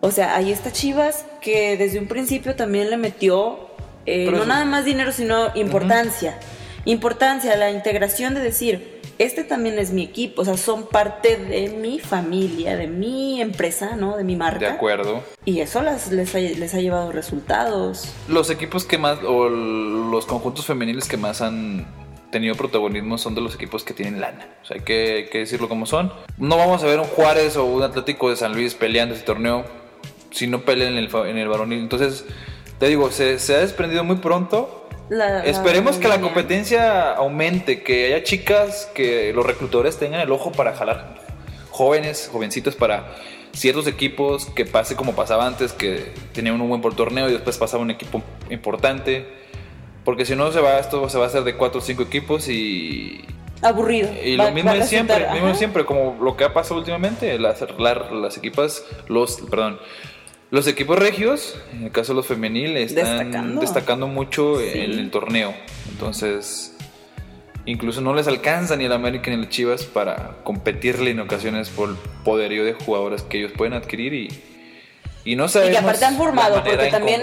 O 0.00 0.10
sea, 0.10 0.36
ahí 0.36 0.52
está 0.52 0.70
Chivas, 0.70 1.24
que 1.40 1.78
desde 1.78 1.98
un 1.98 2.06
principio 2.06 2.54
también 2.54 2.90
le 2.90 2.98
metió, 2.98 3.70
eh, 4.04 4.30
no 4.30 4.44
nada 4.44 4.66
más 4.66 4.84
dinero, 4.84 5.10
sino 5.10 5.56
importancia. 5.56 6.38
Importancia, 6.84 7.56
la 7.56 7.70
integración 7.70 8.34
de 8.34 8.40
decir, 8.40 8.95
este 9.18 9.44
también 9.44 9.78
es 9.78 9.92
mi 9.92 10.02
equipo, 10.02 10.42
o 10.42 10.44
sea, 10.44 10.56
son 10.56 10.86
parte 10.86 11.36
de 11.36 11.68
mi 11.70 11.98
familia, 11.98 12.76
de 12.76 12.86
mi 12.86 13.40
empresa, 13.40 13.96
¿no? 13.96 14.16
De 14.16 14.24
mi 14.24 14.36
marca. 14.36 14.58
de 14.58 14.66
acuerdo. 14.66 15.22
Y 15.44 15.60
eso 15.60 15.82
las, 15.82 16.12
les, 16.12 16.34
ha, 16.34 16.38
les 16.38 16.74
ha 16.74 16.80
llevado 16.80 17.12
resultados. 17.12 18.12
Los 18.28 18.50
equipos 18.50 18.84
que 18.84 18.98
más, 18.98 19.18
o 19.24 19.48
los 19.48 20.26
conjuntos 20.26 20.66
femeniles 20.66 21.08
que 21.08 21.16
más 21.16 21.40
han 21.40 21.86
tenido 22.30 22.54
protagonismo 22.54 23.18
son 23.18 23.34
de 23.34 23.40
los 23.40 23.54
equipos 23.54 23.84
que 23.84 23.94
tienen 23.94 24.20
lana. 24.20 24.46
O 24.62 24.66
sea, 24.66 24.76
hay 24.76 24.82
que, 24.82 25.12
hay 25.14 25.26
que 25.30 25.38
decirlo 25.38 25.68
como 25.68 25.86
son. 25.86 26.12
No 26.38 26.56
vamos 26.56 26.82
a 26.82 26.86
ver 26.86 27.00
un 27.00 27.06
Juárez 27.06 27.56
o 27.56 27.64
un 27.64 27.82
Atlético 27.82 28.30
de 28.30 28.36
San 28.36 28.52
Luis 28.52 28.74
peleando 28.74 29.14
ese 29.14 29.24
torneo 29.24 29.64
si 30.30 30.46
no 30.46 30.62
pelean 30.62 30.92
en 30.92 30.98
el, 30.98 31.14
en 31.14 31.38
el 31.38 31.48
varonil. 31.48 31.78
Entonces, 31.78 32.24
te 32.78 32.88
digo, 32.88 33.10
se, 33.10 33.38
se 33.38 33.54
ha 33.54 33.58
desprendido 33.58 34.04
muy 34.04 34.16
pronto. 34.16 34.85
La- 35.08 35.44
Esperemos 35.44 35.96
que 35.98 36.08
la 36.08 36.20
competencia 36.20 37.12
aumente, 37.12 37.82
que 37.82 38.06
haya 38.06 38.24
chicas, 38.24 38.90
que 38.94 39.32
los 39.32 39.46
reclutadores 39.46 39.96
tengan 39.98 40.20
el 40.20 40.32
ojo 40.32 40.50
para 40.52 40.74
jalar 40.74 41.14
jóvenes, 41.70 42.28
jovencitos 42.32 42.74
para 42.74 43.14
ciertos 43.52 43.86
equipos, 43.86 44.46
que 44.46 44.64
pase 44.64 44.96
como 44.96 45.14
pasaba 45.14 45.46
antes, 45.46 45.72
que 45.72 46.12
tenían 46.32 46.60
un 46.60 46.68
buen 46.68 46.80
por 46.80 46.94
torneo 46.94 47.28
y 47.28 47.32
después 47.32 47.56
pasaba 47.58 47.82
un 47.82 47.90
equipo 47.90 48.22
importante. 48.50 49.26
Porque 50.04 50.24
si 50.24 50.34
no 50.36 50.50
se 50.52 50.60
va, 50.60 50.78
esto 50.78 51.08
se 51.08 51.18
va 51.18 51.24
a 51.24 51.26
hacer 51.28 51.42
de 51.44 51.56
cuatro 51.56 51.80
o 51.80 51.82
cinco 51.82 52.02
equipos 52.02 52.48
y, 52.48 53.24
Aburrido. 53.62 54.08
y 54.22 54.36
Va- 54.36 54.46
lo 54.46 54.52
mismo 54.52 54.72
de 54.72 54.82
siempre, 54.84 55.20
lo 55.26 55.32
mismo 55.32 55.54
siempre, 55.54 55.84
como 55.84 56.16
lo 56.22 56.36
que 56.36 56.44
ha 56.44 56.52
pasado 56.52 56.78
últimamente, 56.78 57.38
las, 57.38 57.60
la- 57.78 58.08
las 58.12 58.36
equipas, 58.36 58.84
los, 59.08 59.40
perdón, 59.50 59.78
los 60.50 60.66
equipos 60.68 60.98
regios, 60.98 61.56
en 61.72 61.84
el 61.84 61.90
caso 61.92 62.12
de 62.12 62.16
los 62.16 62.26
femenil, 62.26 62.76
están 62.76 63.04
Destacando. 63.04 63.60
destacando, 63.60 64.06
mucho 64.06 64.58
Sí. 64.60 64.70
en 64.74 64.92
el 64.98 65.10
torneo. 65.10 65.54
Entonces, 65.90 66.74
incluso 67.64 68.00
no 68.00 68.14
les 68.14 68.28
alcanza 68.28 68.76
ni 68.76 68.84
el 68.84 68.92
América 68.92 69.30
ni 69.30 69.36
el 69.42 69.48
Chivas 69.48 69.84
para 69.84 70.36
competirle 70.44 71.10
en 71.10 71.20
ocasiones 71.20 71.68
por 71.70 71.90
el 71.90 71.96
poderío 72.24 72.64
de 72.64 72.74
jugadores 72.74 73.22
que 73.22 73.38
ellos 73.38 73.52
pueden 73.56 73.74
adquirir 73.74 74.14
y, 74.14 74.28
y 75.24 75.34
no 75.36 75.48
sabemos 75.48 75.78
aparte 75.80 76.04
han 76.04 76.16
formado, 76.16 76.62
porque 76.62 76.86
también- 76.90 77.22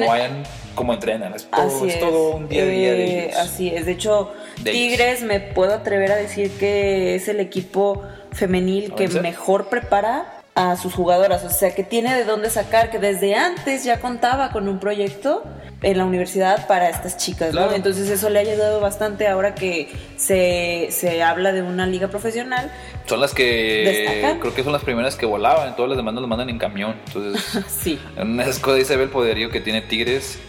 cómo 0.75 0.94
entrenan. 0.94 1.34
Es 1.36 1.50
todo, 1.50 1.62
Así 1.77 1.88
es 1.88 1.94
es. 1.94 2.00
todo 2.01 2.36
un 2.36 2.50
día 2.50 2.63
a 2.63 2.65
día 2.65 2.92
de 2.94 3.03
Eh, 3.06 3.25
ellos. 3.25 3.38
Así 3.38 3.70
es. 3.70 3.86
De 3.86 3.92
hecho, 3.94 4.34
De 4.62 4.72
ellos. 4.72 4.82
Tigres 4.98 5.22
me 5.22 5.39
puedo 5.39 5.74
atrever 5.75 6.12
a 6.12 6.15
decir 6.15 6.50
que 6.60 7.15
es 7.15 7.27
el 7.27 7.39
equipo 7.39 8.03
femenil 8.34 8.92
¿A 8.92 8.96
que 8.96 9.08
mejor 9.08 9.70
prepara 9.70 10.42
a 10.55 10.75
sus 10.77 10.93
jugadoras. 10.93 11.43
O 11.43 11.50
sea, 11.50 11.74
que 11.74 11.83
tiene 11.83 12.15
de 12.15 12.25
dónde 12.25 12.50
sacar, 12.50 12.91
que 12.91 13.00
desde 13.00 13.36
antes 13.36 13.83
ya 13.83 14.00
contaba 14.00 14.51
con 14.51 14.67
un 14.67 14.80
proyecto 14.80 15.43
en 15.82 15.97
la 15.97 16.06
universidad 16.06 16.67
para 16.67 16.89
estas 16.89 17.17
chicas, 17.17 17.54
¿no? 17.54 17.71
Entonces 17.73 18.10
eso 18.10 18.30
le 18.30 18.39
ha 18.39 18.41
ayudado 18.43 18.80
bastante 18.80 19.28
ahora 19.28 19.54
que 19.56 19.91
se, 20.15 20.88
se 20.91 21.21
habla 21.23 21.51
de 21.51 21.62
una 21.62 21.86
liga 21.88 22.08
profesional. 22.08 22.71
Son 23.06 23.19
las 23.19 23.34
que 23.34 24.06
Destacan. 24.06 24.39
creo 24.39 24.54
que 24.56 24.63
son 24.63 24.71
las 24.71 24.84
primeras 24.84 25.15
que 25.17 25.25
volaban, 25.25 25.75
todas 25.75 25.89
las 25.89 25.97
demás 25.97 26.13
las 26.13 26.25
mandan 26.25 26.49
en 26.49 26.58
camión. 26.60 26.95
Entonces, 27.08 27.63
Sí. 27.67 27.99
en 28.15 28.39
ahí 28.39 28.86
se 28.86 28.95
ve 28.95 29.04
el 29.04 29.10
poderío 29.10 29.49
que 29.49 29.60
tiene 29.60 29.82
Tigres 29.82 30.39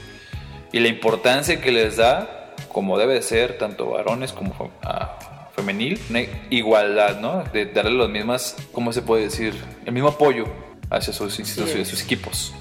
y 0.71 0.79
la 0.81 0.89
importancia 0.89 1.61
que 1.61 1.73
les 1.73 1.97
da, 1.97 2.55
como 2.69 2.97
debe 2.99 3.15
de 3.15 3.23
ser, 3.23 3.59
tanto 3.59 3.91
varones 3.91 4.33
como 4.33 4.53
fe- 4.55 4.71
a 4.83 5.19
femenil, 5.57 6.01
una 6.11 6.21
igualdad, 6.51 7.21
¿no? 7.21 7.45
De 7.53 7.67
darle 7.67 7.93
las 7.99 8.09
mismas, 8.09 8.57
¿cómo 8.73 8.93
se 8.93 9.03
puede 9.03 9.25
decir? 9.25 9.55
El 9.87 9.93
mismo 9.93 10.09
apoyo 10.11 10.47
hacia 10.91 11.13
sus, 11.13 11.35
sus- 11.35 11.59
es. 11.59 11.89
sus 11.89 12.03
equipos. 12.03 12.53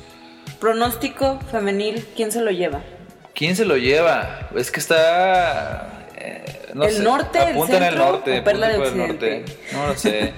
Pronóstico 0.59 1.39
femenil, 1.51 2.05
¿quién 2.15 2.31
se 2.31 2.41
lo 2.41 2.51
lleva? 2.51 2.81
¿Quién 3.33 3.55
se 3.55 3.65
lo 3.65 3.77
lleva? 3.77 4.49
Es 4.55 4.71
que 4.71 4.79
está. 4.79 6.07
eh, 6.15 6.45
no 6.73 6.85
¿El 6.85 6.93
sé. 6.93 7.03
norte, 7.03 7.39
el 7.39 7.49
Apunta 7.49 7.77
en 7.77 7.83
el 7.83 7.97
norte. 7.97 8.41
Perla 8.41 8.69
de 8.69 8.77
por 8.77 8.87
el 8.87 8.97
norte. 8.97 9.45
No 9.73 9.87
lo 9.87 9.97
sé. 9.97 10.33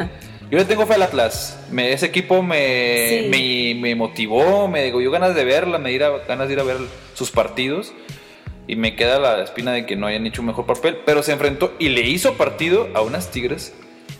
Yo 0.50 0.58
le 0.60 0.65
tengo 0.65 0.86
fe 0.86 0.94
al 0.94 1.02
Atlas. 1.04 1.60
Me- 1.72 1.91
ese 1.91 2.06
equipo 2.06 2.41
me, 2.41 3.08
Sí. 3.24 3.28
me, 3.76 3.82
me 3.82 3.96
motivó, 3.96 4.68
me 4.68 4.91
dio 4.91 5.12
ganas 5.12 5.36
de 5.36 5.44
verla, 5.44 5.78
me 5.80 5.89
dio 5.89 6.22
ganas 6.28 6.48
de 6.48 6.54
ir 6.54 6.60
a 6.60 6.63
ver 6.63 6.78
sus 7.13 7.32
partidos. 7.32 7.94
Y 8.67 8.75
me 8.75 8.95
queda 8.95 9.19
la 9.19 9.43
espina 9.43 9.71
de 9.73 9.86
que 9.86 9.95
no 9.95 10.08
hayan 10.08 10.25
hecho 10.25 10.41
un 10.41 10.47
mejor 10.47 10.65
papel. 10.65 10.97
Pero 11.06 11.21
se 11.23 11.32
enfrentó 11.32 11.73
y 11.80 11.89
le 11.89 12.01
hizo 12.01 12.34
partido 12.36 12.89
a 12.93 13.01
unas 13.01 13.30
Tigres 13.32 13.73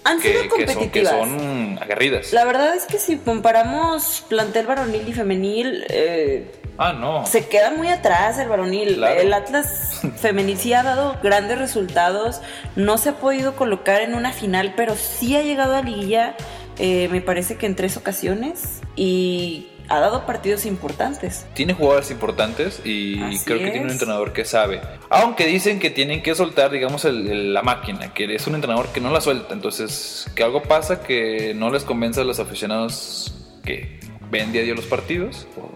Han 0.04 0.22
sido 0.22 0.44
que, 0.44 0.50
que 0.50 0.50
son, 0.50 0.60
que 0.60 0.66
competitivas. 0.66 1.14
son 1.14 1.80
aguerridas. 1.82 2.32
La 2.34 2.46
verdad 2.46 2.76
es 2.76 2.86
que 2.86 3.00
si 3.00 3.18
comparamos 3.18 4.24
plantel 4.30 4.68
varonil 4.68 5.08
y 5.08 5.14
femenil, 5.14 5.86
eh, 5.90 6.52
Ah, 6.78 6.92
no. 6.92 7.26
se 7.26 7.48
queda 7.48 7.72
muy 7.72 7.88
atrás 7.88 8.38
el 8.38 8.50
varonil. 8.50 8.96
Claro. 8.98 9.20
El 9.22 9.34
Atlas 9.34 10.02
femenil 10.18 10.58
sí 10.58 10.74
ha 10.74 10.84
dado 10.84 11.18
grandes 11.24 11.58
resultados, 11.58 12.42
no 12.76 12.98
se 12.98 13.10
ha 13.10 13.14
podido 13.14 13.56
colocar 13.56 14.02
en 14.02 14.14
una 14.14 14.34
final, 14.34 14.74
pero 14.76 14.96
sí 14.96 15.36
ha 15.38 15.42
llegado 15.42 15.76
a 15.76 15.82
liguilla, 15.82 16.36
eh, 16.78 17.08
me 17.12 17.22
parece 17.22 17.56
que 17.56 17.66
en 17.66 17.76
tres 17.78 17.96
ocasiones, 17.96 18.82
y 18.98 19.70
ha 19.90 20.00
dado 20.00 20.26
partidos 20.26 20.66
importantes. 20.66 21.46
Tiene 21.54 21.74
jugadores 21.74 22.10
importantes 22.12 22.82
y 22.86 23.22
Así 23.22 23.40
creo 23.46 23.58
que 23.60 23.66
tiene 23.66 23.82
un 23.82 23.88
es. 23.88 23.94
entrenador 23.94 24.34
que 24.34 24.46
sabe. 24.46 24.82
Aunque 25.10 25.46
dicen 25.48 25.80
que 25.80 25.90
tienen 25.90 26.24
que 26.24 26.34
soltar, 26.36 26.72
digamos, 26.72 27.06
el- 27.06 27.30
el- 27.30 27.54
la 27.54 27.62
máquina, 27.62 28.14
que 28.14 28.34
es 28.34 28.48
un 28.48 28.56
entrenador 28.56 28.88
que 28.90 29.02
no 29.02 29.12
la 29.12 29.22
suelta. 29.22 29.54
Entonces, 29.54 30.28
que 30.36 30.44
algo 30.44 30.64
pasa 30.64 31.02
que 31.02 31.54
no 31.56 31.70
les 31.70 31.84
convence 31.84 32.22
a 32.22 32.24
los 32.24 32.40
aficionados 32.40 33.34
que 33.64 34.00
ven 34.32 34.52
día 34.52 34.62
a 34.62 34.64
día 34.66 34.74
los 34.76 34.86
partidos, 34.86 35.48
o 35.58 35.72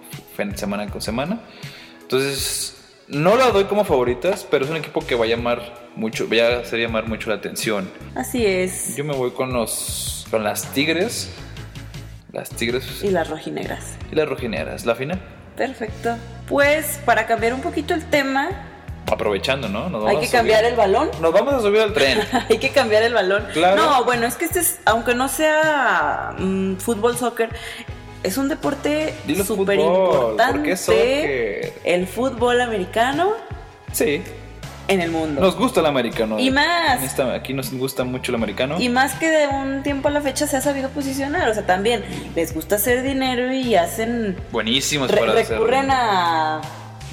semana 0.55 0.87
con 0.89 1.01
semana. 1.01 1.41
Entonces, 2.01 2.75
no 3.07 3.35
la 3.35 3.51
doy 3.51 3.65
como 3.65 3.83
favoritas, 3.83 4.45
pero 4.49 4.65
es 4.65 4.71
un 4.71 4.77
equipo 4.77 5.01
que 5.05 5.15
va 5.15 5.25
a 5.25 5.27
llamar 5.27 5.89
mucho, 5.95 6.27
va 6.29 6.57
a 6.57 6.59
hacer 6.61 6.79
llamar 6.79 7.07
mucho 7.07 7.29
la 7.29 7.35
atención. 7.35 7.89
Así 8.15 8.45
es. 8.45 8.95
Yo 8.95 9.03
me 9.03 9.13
voy 9.13 9.31
con 9.31 9.51
los, 9.53 10.25
con 10.31 10.43
las 10.43 10.71
Tigres, 10.73 11.29
las 12.31 12.49
Tigres 12.49 13.03
Y 13.03 13.09
las 13.09 13.29
rojinegras. 13.29 13.95
y 14.11 14.15
las 14.15 14.27
Rojineras. 14.29 14.85
La 14.85 14.95
final. 14.95 15.19
Perfecto. 15.55 16.15
Pues 16.47 16.99
para 17.05 17.25
cambiar 17.27 17.53
un 17.53 17.61
poquito 17.61 17.93
el 17.93 18.05
tema, 18.09 18.49
Aprovechando, 19.11 19.67
¿no? 19.69 19.89
Nos 19.89 20.05
hay 20.05 20.19
que 20.19 20.27
cambiar 20.27 20.63
el 20.65 20.75
balón. 20.75 21.09
Nos 21.19 21.33
vamos 21.33 21.55
a 21.55 21.61
subir 21.61 21.81
al 21.81 21.93
tren. 21.93 22.19
Hay 22.49 22.59
que 22.59 22.69
cambiar 22.69 23.01
el 23.01 23.13
balón. 23.15 23.43
Claro. 23.53 23.75
No, 23.75 24.03
bueno, 24.03 24.27
es 24.27 24.35
que 24.35 24.45
este 24.45 24.59
es, 24.59 24.79
aunque 24.85 25.15
no 25.15 25.27
sea 25.27 26.35
mm, 26.37 26.75
fútbol, 26.75 27.17
soccer, 27.17 27.49
es 28.21 28.37
un 28.37 28.49
deporte 28.49 29.15
súper 29.43 29.45
fútbol, 29.45 29.65
¿por 29.65 29.75
qué 29.75 29.81
importante. 29.81 30.77
soccer? 30.77 31.73
El 31.85 32.05
fútbol 32.05 32.61
americano 32.61 33.33
Sí, 33.91 34.21
en 34.89 35.01
el 35.01 35.11
mundo. 35.11 35.39
nos 35.41 35.55
gusta 35.55 35.79
el 35.79 35.85
americano. 35.85 36.39
Y 36.39 36.51
más. 36.51 36.97
En 36.99 37.03
esta- 37.05 37.33
aquí 37.33 37.53
nos 37.53 37.71
gusta 37.71 38.03
mucho 38.03 38.31
el 38.31 38.35
americano. 38.35 38.75
Y 38.81 38.89
más 38.89 39.13
que 39.15 39.29
de 39.29 39.47
un 39.47 39.83
tiempo 39.83 40.07
a 40.07 40.11
la 40.11 40.19
fecha 40.21 40.47
se 40.47 40.57
ha 40.57 40.61
sabido 40.61 40.89
posicionar. 40.89 41.47
O 41.49 41.53
sea, 41.53 41.65
también 41.65 42.03
les 42.35 42.53
gusta 42.53 42.75
hacer 42.75 43.03
dinero 43.03 43.51
y 43.53 43.75
hacen. 43.75 44.35
Buenísimos 44.51 45.09
re- 45.11 45.19
para 45.19 45.33
hacer. 45.33 45.49
recurren 45.57 45.91
a 45.91 46.61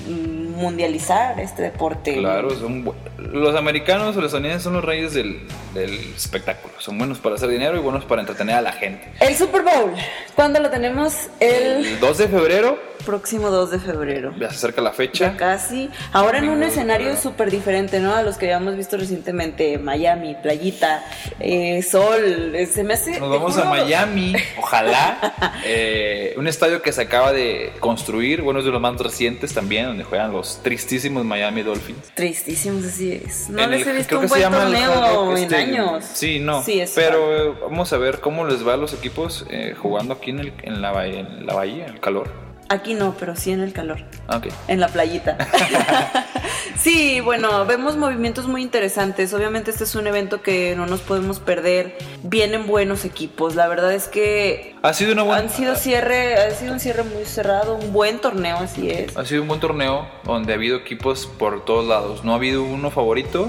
mm, 0.09 0.57
mundializar 0.61 1.39
este 1.41 1.63
deporte. 1.63 2.17
Claro, 2.19 2.51
son 2.59 2.91
los 3.19 3.55
americanos 3.57 4.17
o 4.17 4.21
los 4.21 4.27
estadounidenses 4.27 4.63
son 4.65 4.73
los 4.75 4.85
reyes 4.85 5.13
del, 5.15 5.41
del 5.77 6.15
espectáculo. 6.17 6.75
Son 6.79 6.99
buenos 6.99 7.19
para 7.19 7.35
hacer 7.37 7.49
dinero 7.49 7.77
y 7.77 7.81
buenos 7.81 8.05
para 8.05 8.21
entretener 8.23 8.57
a 8.57 8.61
la 8.63 8.73
gente. 8.73 9.13
El 9.21 9.35
Super 9.37 9.63
Bowl, 9.63 9.93
¿cuándo 10.35 10.61
lo 10.61 10.71
tenemos? 10.71 11.15
El 11.41 11.85
El 11.87 12.01
2 12.01 12.19
de 12.19 12.29
febrero, 12.29 12.79
próximo 13.05 13.51
2 13.51 13.71
de 13.71 13.79
febrero. 13.79 14.35
ya 14.39 14.49
se 14.51 14.57
acerca 14.57 14.81
la 14.81 14.91
Ya 14.91 14.97
fecha. 14.97 15.37
casi. 15.37 15.91
Ahora 16.13 16.39
en 16.39 16.49
un 16.49 16.63
escenario 16.63 17.17
súper 17.17 17.51
diferente, 17.51 18.01
¿no? 18.01 18.15
A 18.15 18.23
los 18.23 18.37
que 18.37 18.47
habíamos 18.47 18.77
visto 18.77 18.97
recientemente. 18.97 19.79
Miami, 19.79 20.35
playita, 20.43 21.05
eh, 21.39 21.83
sol. 21.83 22.55
eh, 22.55 22.67
Se 22.67 22.83
me 22.83 22.95
hace. 22.95 23.21
Nos 23.21 23.31
vamos 23.31 23.57
a 23.59 23.65
Miami, 23.65 24.35
ojalá. 24.59 25.55
Eh, 25.65 26.35
un 26.37 26.47
estadio 26.49 26.83
que 26.83 26.93
se 26.93 27.03
acaba 27.03 27.33
de 27.33 27.73
construir, 27.81 28.43
bueno, 28.43 28.61
es 28.61 28.65
de 28.65 28.71
los 28.73 28.81
más 28.81 28.97
recientes 28.99 29.53
también, 29.55 29.87
donde 29.87 30.05
juegan 30.05 30.33
los 30.33 30.63
tristísimos 30.63 31.25
Miami 31.25 31.63
Dolphins. 31.63 31.99
Tristísimos, 32.15 32.85
así 32.85 33.21
es. 33.25 33.49
No 33.51 33.63
En 33.63 33.71
les 33.71 33.83
el- 33.83 33.89
he 33.89 33.93
visto 33.99 34.19
un 34.19 34.27
buen 34.27 34.43
torneo 34.43 35.37
Stadium. 35.37 35.66
Años. 35.75 36.05
Sí, 36.13 36.39
no. 36.39 36.63
Sí, 36.63 36.81
es 36.81 36.93
pero 36.95 37.51
eh, 37.53 37.55
vamos 37.63 37.93
a 37.93 37.99
ver 37.99 38.21
cómo 38.21 38.45
les 38.47 38.67
va 38.67 38.75
a 38.75 38.77
los 38.77 38.93
equipos 38.95 39.45
eh, 39.51 39.75
jugando 39.81 40.15
aquí 40.15 40.31
en, 40.31 40.41
el- 40.41 40.53
en, 40.63 40.81
la, 40.83 40.93
bahía- 40.93 41.21
en 41.21 41.47
la 41.47 41.55
bahía, 41.55 41.87
el 41.87 42.01
calor. 42.01 42.31
Aquí 42.69 42.95
no, 42.95 43.15
pero 43.19 43.37
sí 43.37 43.53
en 43.53 43.61
el 43.61 43.73
calor. 43.73 43.99
Ah, 44.27 44.39
ok. 44.39 44.49
En 44.67 44.81
la 44.81 44.89
playita. 44.89 45.39
sí, 46.77 47.21
bueno, 47.21 47.65
vemos 47.65 47.97
movimientos 47.97 48.49
muy 48.49 48.61
interesantes. 48.63 49.33
Obviamente 49.35 49.71
este 49.71 49.85
es 49.85 49.95
un 49.95 50.07
evento 50.09 50.43
que 50.43 50.75
no 50.77 50.87
nos 50.87 51.01
podemos 51.01 51.39
perder. 51.39 51.97
Vienen 52.25 52.67
buenos 52.67 53.05
equipos. 53.05 53.55
La 53.55 53.69
verdad 53.69 53.93
es 53.93 54.09
que 54.09 54.75
Ha 54.83 54.93
sido 54.95 55.13
una 55.13 55.23
buena. 55.23 55.43
han 55.43 55.51
sido 55.51 55.77
cierre, 55.77 56.35
ha 56.35 56.51
sido 56.51 56.73
un 56.73 56.81
cierre 56.81 57.05
muy 57.05 57.25
cerrado, 57.25 57.77
un 57.77 57.93
buen 57.93 58.19
torneo, 58.21 58.57
así 58.57 58.91
es. 58.91 59.17
Ha 59.17 59.25
sido 59.25 59.43
un 59.43 59.49
buen 59.49 59.61
torneo 59.61 60.07
donde 60.25 60.53
ha 60.53 60.57
habido 60.57 60.77
equipos 60.79 61.27
por 61.39 61.65
todos 61.65 61.87
lados. 61.87 62.25
No 62.25 62.33
ha 62.33 62.35
habido 62.37 62.65
uno 62.65 62.91
favorito. 62.91 63.49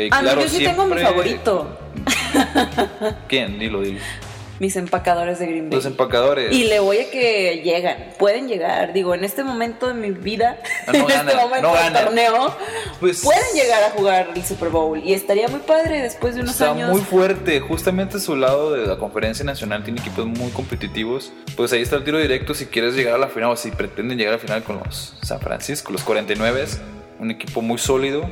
Eh, 0.00 0.08
Ah, 0.12 0.22
no, 0.22 0.40
yo 0.40 0.48
sí 0.48 0.62
tengo 0.64 0.86
mi 0.86 0.96
favorito. 1.00 1.76
¿Quién? 3.28 3.58
Dilo, 3.58 3.80
dilo. 3.80 3.98
Mis 4.60 4.74
empacadores 4.76 5.38
de 5.40 5.46
Green 5.46 5.70
Bay. 5.70 5.76
Los 5.76 5.86
empacadores. 5.86 6.52
Y 6.54 6.64
le 6.64 6.78
voy 6.78 6.98
a 6.98 7.10
que 7.10 7.62
llegan, 7.64 7.96
pueden 8.18 8.46
llegar. 8.48 8.92
Digo, 8.92 9.14
en 9.14 9.24
este 9.24 9.42
momento 9.42 9.88
de 9.88 9.94
mi 9.94 10.10
vida, 10.12 10.56
No, 10.86 10.92
no 10.92 10.98
en 11.10 11.10
este 11.20 11.36
momento 11.36 11.68
no 11.74 11.74
del 11.82 11.92
torneo, 12.04 12.54
Pues- 13.00 13.22
pueden 13.22 13.42
llegar 13.54 13.82
a 13.82 13.90
jugar 13.90 14.30
el 14.36 14.44
Super 14.44 14.68
Bowl. 14.68 15.00
Y 15.04 15.14
estaría 15.14 15.48
muy 15.48 15.60
padre 15.60 16.00
después 16.02 16.34
de 16.36 16.42
unos 16.42 16.52
Está 16.54 16.70
años. 16.72 16.90
muy 16.90 17.00
fuerte, 17.00 17.58
justamente 17.60 18.18
a 18.18 18.20
su 18.20 18.36
lado 18.36 18.72
de 18.72 18.86
la 18.86 18.98
conferencia 18.98 19.44
nacional 19.44 19.82
tiene 19.82 20.00
equipos 20.00 20.26
muy 20.26 20.50
competitivos. 20.52 21.32
Pues 21.56 21.72
ahí 21.72 21.82
está 21.82 21.96
el 21.96 22.04
tiro 22.04 22.18
directo 22.18 22.54
si 22.54 22.66
quieres 22.66 22.94
llegar 22.94 23.14
a 23.14 23.18
la 23.18 23.28
final 23.28 23.50
o 23.50 23.56
si 23.56 23.70
pretenden 23.72 24.16
llegar 24.18 24.34
a 24.34 24.36
la 24.36 24.42
final 24.42 24.62
con 24.62 24.78
los 24.84 25.16
San 25.22 25.40
Francisco, 25.40 25.92
los 25.92 26.02
49, 26.04 26.66
un 27.18 27.30
equipo 27.32 27.62
muy 27.62 27.78
sólido 27.78 28.28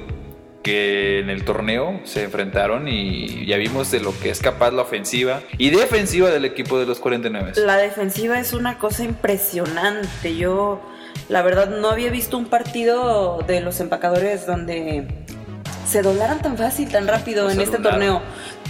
que 0.66 1.20
en 1.20 1.30
el 1.30 1.44
torneo 1.44 2.00
se 2.02 2.24
enfrentaron 2.24 2.88
y 2.88 3.46
ya 3.46 3.56
vimos 3.56 3.92
de 3.92 4.00
lo 4.00 4.12
que 4.18 4.30
es 4.30 4.40
capaz 4.40 4.72
la 4.72 4.82
ofensiva 4.82 5.40
y 5.58 5.70
defensiva 5.70 6.28
del 6.28 6.44
equipo 6.44 6.76
de 6.80 6.86
los 6.86 6.98
49. 6.98 7.52
La 7.64 7.76
defensiva 7.76 8.40
es 8.40 8.52
una 8.52 8.76
cosa 8.76 9.04
impresionante. 9.04 10.36
Yo, 10.36 10.82
la 11.28 11.42
verdad, 11.42 11.68
no 11.68 11.88
había 11.88 12.10
visto 12.10 12.36
un 12.36 12.46
partido 12.46 13.38
de 13.46 13.60
los 13.60 13.78
empacadores 13.78 14.44
donde 14.44 15.06
se 15.86 16.02
doblaran 16.02 16.40
tan 16.42 16.56
fácil, 16.56 16.90
tan 16.90 17.06
rápido 17.06 17.48
en 17.50 17.56
se 17.56 17.62
este 17.64 17.76
doblaron. 17.78 18.00
torneo. 18.00 18.22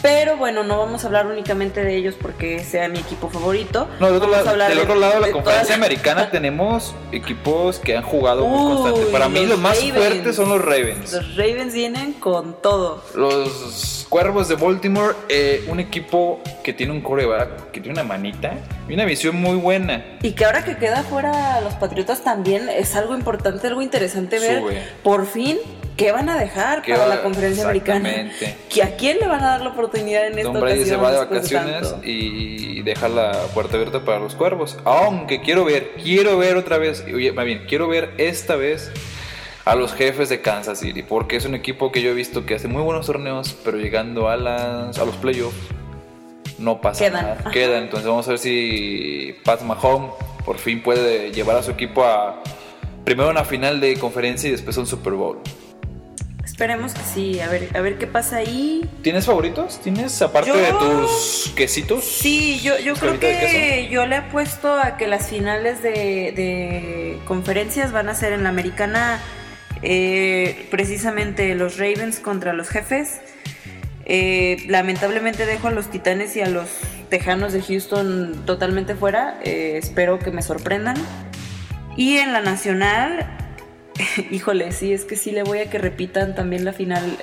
Pero 0.02 0.36
bueno, 0.36 0.62
no 0.62 0.78
vamos 0.78 1.02
a 1.02 1.06
hablar 1.06 1.26
únicamente 1.26 1.82
de 1.82 1.96
ellos 1.96 2.14
porque 2.20 2.62
sea 2.62 2.88
mi 2.88 2.98
equipo 2.98 3.30
favorito. 3.30 3.88
No, 3.98 4.06
del 4.06 4.16
otro, 4.16 4.28
Vamos 4.30 4.34
a 4.36 4.38
lado, 4.44 4.50
hablar 4.50 4.68
del 4.68 4.76
de- 4.78 4.82
otro 4.84 4.94
lado 4.96 5.14
de 5.14 5.20
la 5.20 5.26
de 5.28 5.32
conferencia 5.32 5.64
todas- 5.74 5.78
americana 5.78 6.30
tenemos 6.30 6.94
equipos 7.12 7.78
que 7.78 7.96
han 7.96 8.02
jugado 8.04 8.44
muy 8.46 8.58
Uy, 8.72 8.76
constante. 8.76 9.10
Para 9.10 9.28
mí 9.30 9.46
los 9.46 9.58
más 9.58 9.78
fuertes 9.78 10.36
son 10.36 10.50
los 10.50 10.62
Ravens. 10.62 11.12
Los 11.14 11.36
Ravens 11.36 11.72
vienen 11.72 12.12
con 12.12 12.60
todo. 12.60 13.02
Los 13.14 14.05
Cuervos 14.08 14.48
de 14.48 14.54
Baltimore, 14.54 15.14
eh, 15.28 15.64
un 15.68 15.80
equipo 15.80 16.40
que 16.62 16.72
tiene 16.72 16.92
un 16.92 17.00
coreback, 17.00 17.70
que 17.72 17.80
tiene 17.80 17.98
una 18.00 18.04
manita 18.08 18.54
y 18.88 18.94
una 18.94 19.04
visión 19.04 19.36
muy 19.36 19.56
buena. 19.56 20.04
Y 20.22 20.32
que 20.32 20.44
ahora 20.44 20.64
que 20.64 20.76
queda 20.76 21.02
fuera 21.02 21.60
los 21.60 21.74
Patriotas 21.74 22.22
también 22.22 22.68
es 22.68 22.94
algo 22.94 23.14
importante, 23.16 23.66
algo 23.66 23.82
interesante 23.82 24.38
ver. 24.38 24.60
Sube. 24.60 24.82
Por 25.02 25.26
fin, 25.26 25.58
¿qué 25.96 26.12
van 26.12 26.28
a 26.28 26.38
dejar 26.38 26.82
¿Qué 26.82 26.92
para 26.92 27.06
va- 27.08 27.14
la 27.16 27.22
conferencia 27.22 27.64
americana? 27.64 28.08
Exactamente. 28.08 28.56
¿Que 28.72 28.82
¿A 28.84 28.96
quién 28.96 29.18
le 29.18 29.26
van 29.26 29.42
a 29.42 29.48
dar 29.48 29.60
la 29.62 29.70
oportunidad 29.70 30.26
en 30.28 30.38
esta 30.38 30.52
Tom 30.52 30.60
Brady 30.60 30.80
ocasión? 30.80 30.88
se 30.98 31.02
va 31.04 31.10
de 31.12 31.18
vacaciones 31.18 31.94
y 32.04 32.82
deja 32.82 33.08
la 33.08 33.32
puerta 33.54 33.74
abierta 33.76 34.04
para 34.04 34.20
los 34.20 34.34
Cuervos. 34.36 34.78
Aunque 34.84 35.40
quiero 35.40 35.64
ver, 35.64 35.90
quiero 36.02 36.38
ver 36.38 36.56
otra 36.56 36.78
vez, 36.78 37.04
oye, 37.12 37.32
más 37.32 37.44
bien, 37.44 37.64
quiero 37.68 37.88
ver 37.88 38.12
esta 38.18 38.54
vez 38.54 38.92
a 39.66 39.74
los 39.74 39.92
jefes 39.92 40.28
de 40.30 40.40
Kansas 40.40 40.78
City, 40.80 41.02
porque 41.02 41.36
es 41.36 41.44
un 41.44 41.54
equipo 41.54 41.92
que 41.92 42.00
yo 42.00 42.10
he 42.10 42.14
visto 42.14 42.46
que 42.46 42.54
hace 42.54 42.68
muy 42.68 42.82
buenos 42.82 43.04
torneos, 43.06 43.54
pero 43.64 43.76
llegando 43.76 44.28
a, 44.30 44.36
las, 44.36 44.96
a 44.98 45.04
los 45.04 45.16
playoffs 45.16 45.56
no 46.58 46.80
pasa 46.80 47.04
Quedan. 47.04 47.22
nada. 47.24 47.50
Quedan, 47.50 47.82
entonces 47.82 48.08
vamos 48.08 48.26
a 48.28 48.30
ver 48.30 48.38
si 48.38 49.34
Pat 49.44 49.60
Mahomes 49.62 50.12
por 50.44 50.58
fin 50.58 50.82
puede 50.82 51.32
llevar 51.32 51.56
a 51.56 51.62
su 51.62 51.72
equipo 51.72 52.04
a 52.04 52.42
primero 53.04 53.28
una 53.28 53.44
final 53.44 53.80
de 53.80 53.98
conferencia 53.98 54.48
y 54.48 54.52
después 54.52 54.76
a 54.78 54.80
un 54.80 54.86
Super 54.86 55.12
Bowl. 55.14 55.38
Esperemos 56.44 56.94
que 56.94 57.00
sí, 57.02 57.40
a 57.40 57.48
ver, 57.48 57.68
a 57.74 57.80
ver 57.80 57.98
qué 57.98 58.06
pasa 58.06 58.36
ahí. 58.36 58.88
¿Tienes 59.02 59.26
favoritos? 59.26 59.80
¿Tienes 59.82 60.22
aparte 60.22 60.50
Yo- 60.50 60.56
de 60.56 60.72
tus 60.72 61.52
quesitos? 61.56 62.04
Sí, 62.04 62.60
yo, 62.60 62.78
yo 62.78 62.94
creo 62.94 63.14
¿Escalita 63.14 63.26
de 63.26 63.36
que 63.50 63.88
yo 63.90 64.06
le 64.06 64.14
apuesto 64.16 64.72
a 64.72 64.96
que 64.96 65.08
las 65.08 65.28
finales 65.28 65.82
de, 65.82 65.90
de 65.90 67.18
conferencias 67.26 67.90
van 67.92 68.08
a 68.08 68.14
ser 68.14 68.32
en 68.32 68.44
la 68.44 68.48
americana 68.48 69.20
eh, 69.82 70.66
precisamente 70.70 71.54
los 71.54 71.78
Ravens 71.78 72.18
contra 72.18 72.52
los 72.52 72.68
jefes. 72.68 73.20
Eh, 74.04 74.58
lamentablemente 74.68 75.46
dejo 75.46 75.68
a 75.68 75.72
los 75.72 75.90
Titanes 75.90 76.36
y 76.36 76.40
a 76.40 76.48
los 76.48 76.68
Tejanos 77.10 77.52
de 77.52 77.62
Houston 77.62 78.42
totalmente 78.46 78.94
fuera. 78.94 79.38
Eh, 79.42 79.78
espero 79.78 80.18
que 80.18 80.30
me 80.30 80.42
sorprendan. 80.42 80.96
Y 81.96 82.18
en 82.18 82.32
la 82.32 82.40
nacional, 82.40 83.26
híjole, 84.30 84.72
sí, 84.72 84.92
es 84.92 85.04
que 85.04 85.16
sí 85.16 85.32
le 85.32 85.42
voy 85.42 85.58
a 85.58 85.70
que 85.70 85.78
repitan 85.78 86.34
también 86.34 86.64
la 86.64 86.72
final, 86.72 87.18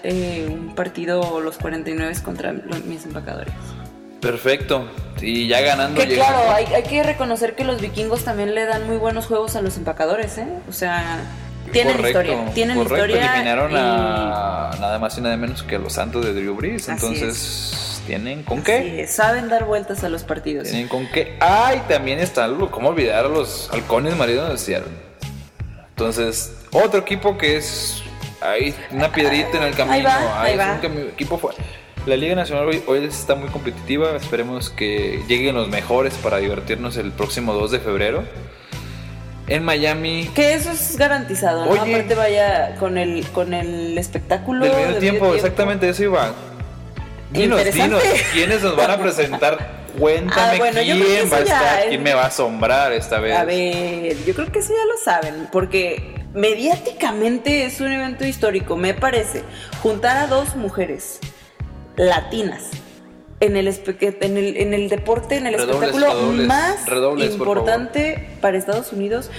un 0.50 0.74
partido 0.76 1.40
los 1.42 1.58
49 1.58 2.14
contra 2.24 2.54
los, 2.54 2.84
mis 2.86 3.06
empacadores. 3.06 3.54
Perfecto. 4.20 4.90
Y 5.22 5.48
ya 5.48 5.62
ganando 5.62 6.00
Que 6.00 6.16
claro, 6.16 6.50
hay, 6.52 6.66
hay 6.66 6.84
que 6.84 7.04
reconocer 7.04 7.56
que 7.56 7.66
los 7.66 7.82
vikingos 7.82 8.24
también 8.24 8.56
le 8.56 8.66
dan 8.66 8.88
muy 8.88 8.96
buenos 8.96 9.26
juegos 9.26 9.56
a 9.58 9.62
los 9.62 9.78
empacadores, 9.78 10.38
¿eh? 10.38 10.48
O 10.70 10.72
sea, 10.72 11.22
tienen 11.74 11.98
Correcto, 11.98 12.22
historia, 12.22 12.54
tienen 12.54 12.78
correcto. 12.78 12.96
historia. 13.06 13.34
Eliminaron 13.34 13.72
y- 13.72 13.76
a 13.78 14.72
nada 14.80 15.00
más 15.00 15.18
y 15.18 15.22
nada 15.22 15.36
menos 15.36 15.64
que 15.64 15.76
a 15.76 15.80
los 15.80 15.94
Santos 15.94 16.24
de 16.26 16.34
Drew 16.34 16.56
Brees. 16.56 16.88
Así 16.88 17.06
Entonces, 17.06 18.02
¿tienen 18.08 18.44
con 18.44 18.64
qué? 18.64 19.02
es, 19.02 19.12
saben 19.12 19.50
dar 19.50 19.66
vueltas 19.66 20.04
a 20.06 20.10
los 20.10 20.24
partidos. 20.24 20.70
¿Tienen 20.70 20.88
con 20.88 21.08
qué? 21.08 21.36
Ay, 21.42 21.82
también 21.90 22.20
está 22.20 22.46
algo. 22.46 22.72
¿Cómo 22.72 22.90
olvidar 22.90 23.26
a 23.26 23.28
los 23.30 23.70
halcones 23.74 24.16
marinos 24.16 24.50
de 24.50 24.58
Seattle? 24.58 24.92
Entonces, 25.90 26.54
otro 26.72 27.00
equipo 27.02 27.38
que 27.38 27.58
es. 27.58 28.02
Ahí, 28.42 28.76
una 28.92 29.10
piedrita 29.12 29.58
en 29.58 29.64
el 29.64 29.74
camino. 29.76 29.94
Ahí 29.96 30.04
va, 30.04 30.42
ahí 30.42 30.54
es 30.54 30.60
va. 30.60 30.74
un 30.74 30.82
cami- 30.82 31.08
equipo 31.10 31.38
fue. 31.38 31.54
La 32.06 32.18
Liga 32.18 32.36
Nacional 32.36 32.68
hoy, 32.68 32.84
hoy 32.88 33.06
está 33.06 33.36
muy 33.36 33.48
competitiva. 33.50 34.14
Esperemos 34.18 34.70
que 34.70 35.24
lleguen 35.30 35.56
los 35.56 35.70
mejores 35.70 36.14
para 36.16 36.38
divertirnos 36.38 36.98
el 36.98 37.12
próximo 37.14 37.54
2 37.54 37.72
de 37.72 37.80
febrero. 37.80 38.24
En 39.48 39.64
Miami, 39.64 40.30
Que 40.34 40.54
eso 40.54 40.72
es 40.72 40.96
garantizado, 40.98 41.66
¿no? 41.66 41.72
Oye. 41.72 41.94
Aparte 41.96 42.16
vaya 42.16 42.76
con 42.76 42.98
el, 42.98 43.26
con 43.28 43.54
el 43.54 43.98
espectáculo 43.98 44.66
Del 44.66 44.74
medio 44.74 44.98
tiempo, 45.00 45.34
exactamente 45.36 45.90
eso 45.90 46.04
iba. 46.04 46.32
Dinos, 47.32 47.62
dinos, 47.74 48.02
¿quiénes 48.32 48.62
nos 48.62 48.76
van 48.76 48.92
a 48.92 48.98
presentar? 48.98 49.84
Cuéntame 50.00 50.42
Ah, 50.42 50.56
bueno, 50.58 50.80
que 50.80 50.86
quién 50.86 51.32
va 51.32 51.38
a 51.38 51.40
estar, 51.42 51.80
es- 51.82 51.86
quién 51.90 52.04
me 52.04 52.14
va 52.14 52.24
a 52.24 52.28
asombrar 52.28 52.94
esta 52.94 53.20
vez. 53.20 53.36
A 53.38 53.44
ver, 53.44 54.16
yo 54.26 54.34
creo 54.34 54.52
que 54.52 54.60
eso 54.60 54.70
ya 54.74 54.86
lo 54.86 54.98
saben, 55.04 55.48
porque 55.52 56.16
mediáticamente 56.34 57.66
es 57.66 57.80
un 57.82 57.92
evento 57.92 58.26
histórico, 58.26 58.76
me 58.78 58.94
parece. 58.94 59.44
Juntar 59.82 60.18
a 60.18 60.28
dos 60.28 60.56
mujeres 60.56 61.20
latinas 61.96 62.70
en 63.46 63.58
el, 63.58 63.68
espe- 63.68 64.18
en 64.22 64.38
el, 64.38 64.58
en 64.58 64.74
el 64.74 64.90
deporte, 64.90 65.36
en 65.36 65.48
el 65.48 65.54
Redobles, 65.56 65.76
espectáculo 65.90 66.14
redobles, 66.14 66.48
más 66.48 66.86
redobles, 66.86 67.34
importante 67.34 68.30
para 68.42 68.58
Estados 68.58 68.92
Unidos, 68.94 69.30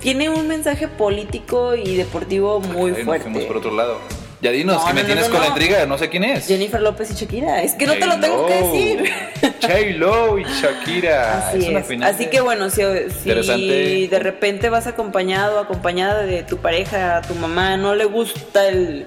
tiene 0.00 0.28
un 0.28 0.46
mensaje 0.46 0.88
político 0.88 1.74
y 1.74 1.96
deportivo 1.96 2.60
muy 2.60 2.90
nos 2.92 3.00
fuerte. 3.02 3.24
fuimos 3.24 3.44
por 3.44 3.56
otro 3.56 3.70
lado. 3.74 3.98
Ya 4.42 4.50
dinos, 4.50 4.76
No, 4.82 4.86
que 4.86 4.92
me 4.92 5.00
no, 5.00 5.06
tienes 5.06 5.28
con 5.30 5.40
la 5.40 5.46
intriga, 5.46 5.86
no 5.86 5.96
sé 5.96 6.10
quién 6.10 6.22
es. 6.22 6.46
Jennifer 6.46 6.80
López 6.82 7.10
y 7.10 7.14
Shakira, 7.14 7.62
es 7.62 7.72
que 7.72 7.86
no 7.86 7.94
te 7.94 8.04
lo 8.06 8.20
tengo 8.20 8.46
que 8.46 8.54
decir. 8.54 9.10
J-Lo 9.62 10.38
y 10.38 10.44
Shakira. 10.44 11.48
Así 11.48 11.74
es. 11.74 11.86
final 11.86 12.10
Así 12.14 12.26
que 12.26 12.42
bueno, 12.42 12.68
si, 12.68 12.82
si 13.24 14.06
de 14.08 14.18
repente 14.18 14.68
vas 14.68 14.86
acompañado, 14.86 15.58
acompañada 15.58 16.22
de 16.22 16.42
tu 16.42 16.58
pareja, 16.58 17.22
tu 17.26 17.34
mamá, 17.34 17.78
no 17.78 17.94
le 17.94 18.04
gusta 18.04 18.68
el 18.68 19.06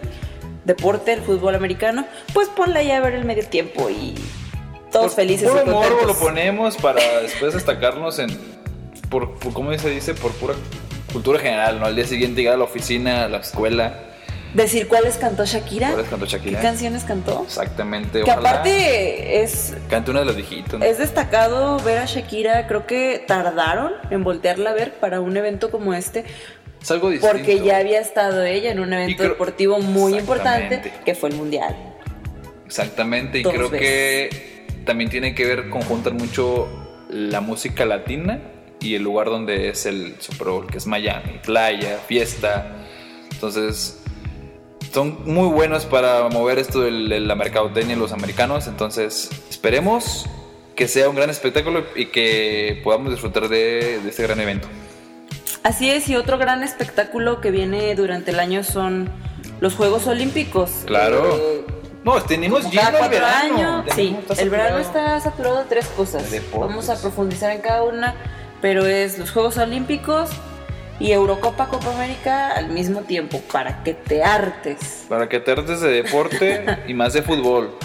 deporte, 0.65 1.13
el 1.13 1.21
fútbol 1.21 1.53
americano, 1.53 2.05
pues 2.33 2.47
ponla 2.49 2.81
ya 2.81 2.97
a 2.97 2.99
ver 3.01 3.13
el 3.13 3.23
medio 3.23 3.45
tiempo 3.45 3.87
y 3.91 4.15
todos 4.91 5.07
Por 5.07 5.15
felices 5.15 5.49
Puro 5.49 5.63
y 5.65 5.69
morbo 5.69 6.05
lo 6.05 6.15
ponemos 6.15 6.75
para 6.77 7.01
después 7.21 7.53
destacarnos 7.53 8.19
en. 8.19 8.29
Por, 9.09 9.37
por- 9.39 9.53
¿Cómo 9.53 9.75
se 9.77 9.89
dice? 9.89 10.13
Por 10.13 10.31
pura 10.33 10.53
cultura 11.11 11.39
general, 11.39 11.79
¿no? 11.79 11.85
Al 11.87 11.95
día 11.95 12.05
siguiente 12.05 12.41
llegar 12.41 12.55
a 12.55 12.57
la 12.57 12.63
oficina, 12.65 13.25
a 13.25 13.27
la 13.29 13.37
escuela 13.39 14.05
decir 14.53 14.87
cuáles 14.87 15.15
cantó 15.17 15.45
Shakira. 15.45 15.89
¿Cuáles 15.91 16.09
cantó 16.09 16.25
Shakira? 16.25 16.59
¿Qué 16.59 16.65
canciones 16.65 17.03
cantó? 17.03 17.43
Exactamente. 17.45 18.23
Que 18.23 18.31
ojalá 18.31 18.49
aparte 18.49 19.41
es, 19.43 19.73
Cante 19.89 20.09
una 20.11 20.21
de 20.21 20.25
los 20.27 20.35
viejitos. 20.35 20.79
¿no? 20.79 20.85
es 20.85 20.97
destacado 20.97 21.79
ver 21.79 21.99
a 21.99 22.05
Shakira. 22.05 22.67
Creo 22.67 22.85
que 22.87 23.23
tardaron 23.27 23.93
en 24.11 24.23
voltearla 24.23 24.71
a 24.71 24.73
ver 24.73 24.93
para 24.95 25.21
un 25.21 25.35
evento 25.37 25.69
como 25.71 25.93
este. 25.93 26.25
Es 26.81 26.89
algo 26.91 27.09
distinto. 27.09 27.35
Porque 27.35 27.59
ya 27.61 27.77
había 27.77 27.99
estado 27.99 28.43
ella 28.43 28.71
en 28.71 28.79
un 28.79 28.91
evento 28.93 29.17
creo- 29.17 29.29
deportivo 29.31 29.79
muy 29.79 30.15
importante 30.17 30.93
que 31.05 31.13
fue 31.15 31.29
el 31.29 31.35
Mundial. 31.35 31.75
Exactamente, 32.65 33.39
y 33.39 33.43
Dos 33.43 33.53
creo 33.53 33.69
veces. 33.69 33.87
que 33.87 34.58
también 34.89 35.11
tiene 35.11 35.35
que 35.35 35.45
ver, 35.45 35.69
conjuntar 35.69 36.15
mucho 36.15 36.67
la 37.11 37.41
música 37.41 37.85
latina 37.85 38.41
y 38.79 38.95
el 38.95 39.03
lugar 39.03 39.27
donde 39.27 39.69
es 39.69 39.85
el 39.85 40.15
Super 40.17 40.47
Bowl, 40.47 40.65
que 40.65 40.79
es 40.79 40.87
Miami, 40.87 41.39
playa, 41.45 41.99
fiesta. 42.07 42.87
Entonces, 43.31 44.01
son 44.91 45.19
muy 45.25 45.47
buenos 45.49 45.85
para 45.85 46.27
mover 46.29 46.57
esto 46.57 46.81
de 46.81 47.19
la 47.19 47.35
mercadotecnia 47.35 47.93
de 47.93 48.01
los 48.01 48.13
americanos. 48.13 48.65
Entonces, 48.65 49.29
esperemos 49.47 50.25
que 50.75 50.87
sea 50.87 51.07
un 51.07 51.15
gran 51.15 51.29
espectáculo 51.29 51.83
y 51.95 52.07
que 52.07 52.81
podamos 52.83 53.11
disfrutar 53.11 53.47
de, 53.47 53.99
de 54.01 54.09
este 54.09 54.23
gran 54.23 54.39
evento. 54.39 54.67
Así 55.61 55.91
es, 55.91 56.09
y 56.09 56.15
otro 56.15 56.39
gran 56.39 56.63
espectáculo 56.63 57.41
que 57.41 57.51
viene 57.51 57.93
durante 57.93 58.31
el 58.31 58.39
año 58.39 58.63
son 58.63 59.07
los 59.59 59.75
Juegos 59.75 60.07
Olímpicos. 60.07 60.71
Claro. 60.87 61.37
Eh, 61.37 61.78
No, 62.15 62.21
tenemos 62.23 62.61
como 62.63 62.73
cada 62.75 63.05
el 63.05 63.09
verano. 63.09 63.55
años. 63.57 63.85
Sí, 63.95 64.17
el 64.37 64.49
verano 64.49 64.79
está 64.79 65.19
saturado 65.19 65.59
de 65.59 65.65
tres 65.65 65.85
cosas. 65.87 66.29
Deportes. 66.31 66.59
Vamos 66.69 66.89
a 66.89 66.99
profundizar 66.99 67.51
en 67.51 67.61
cada 67.61 67.83
una, 67.83 68.15
pero 68.61 68.85
es 68.85 69.17
los 69.19 69.31
Juegos 69.31 69.57
Olímpicos 69.57 70.29
y 70.99 71.11
Eurocopa 71.11 71.67
Copa 71.67 71.93
América 71.93 72.51
al 72.51 72.69
mismo 72.69 73.01
tiempo, 73.01 73.39
para 73.51 73.83
que 73.83 73.93
te 73.93 74.23
hartes. 74.23 75.05
Para 75.07 75.29
que 75.29 75.39
te 75.39 75.51
hartes 75.51 75.81
de 75.81 75.89
deporte 75.89 76.65
y 76.87 76.93
más 76.93 77.13
de 77.13 77.21
fútbol. 77.21 77.77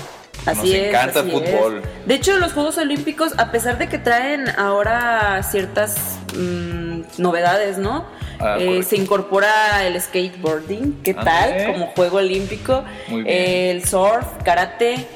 Así 0.46 0.58
Nos 0.58 0.68
es. 0.70 0.88
encanta 0.88 1.20
así 1.20 1.30
el 1.30 1.34
fútbol. 1.34 1.78
es. 1.84 2.06
De 2.08 2.14
hecho, 2.14 2.38
los 2.38 2.52
Juegos 2.52 2.76
Olímpicos, 2.78 3.32
a 3.38 3.50
pesar 3.52 3.78
de 3.78 3.88
que 3.88 3.98
traen 3.98 4.48
ahora 4.58 5.42
ciertas 5.42 6.18
mm, 6.36 7.02
novedades, 7.18 7.78
¿no? 7.78 8.04
Ah, 8.40 8.56
Eh, 8.58 8.82
se 8.82 8.96
incorpora 8.96 9.86
el 9.86 10.00
skateboarding, 10.00 11.00
¿qué 11.02 11.14
Ah, 11.16 11.24
tal? 11.24 11.50
¿eh? 11.52 11.66
Como 11.72 11.86
juego 11.88 12.18
olímpico. 12.18 12.84
Muy 13.08 13.22
bien. 13.22 13.36
El 13.76 13.84
surf, 13.84 14.26
karate, 14.44 15.06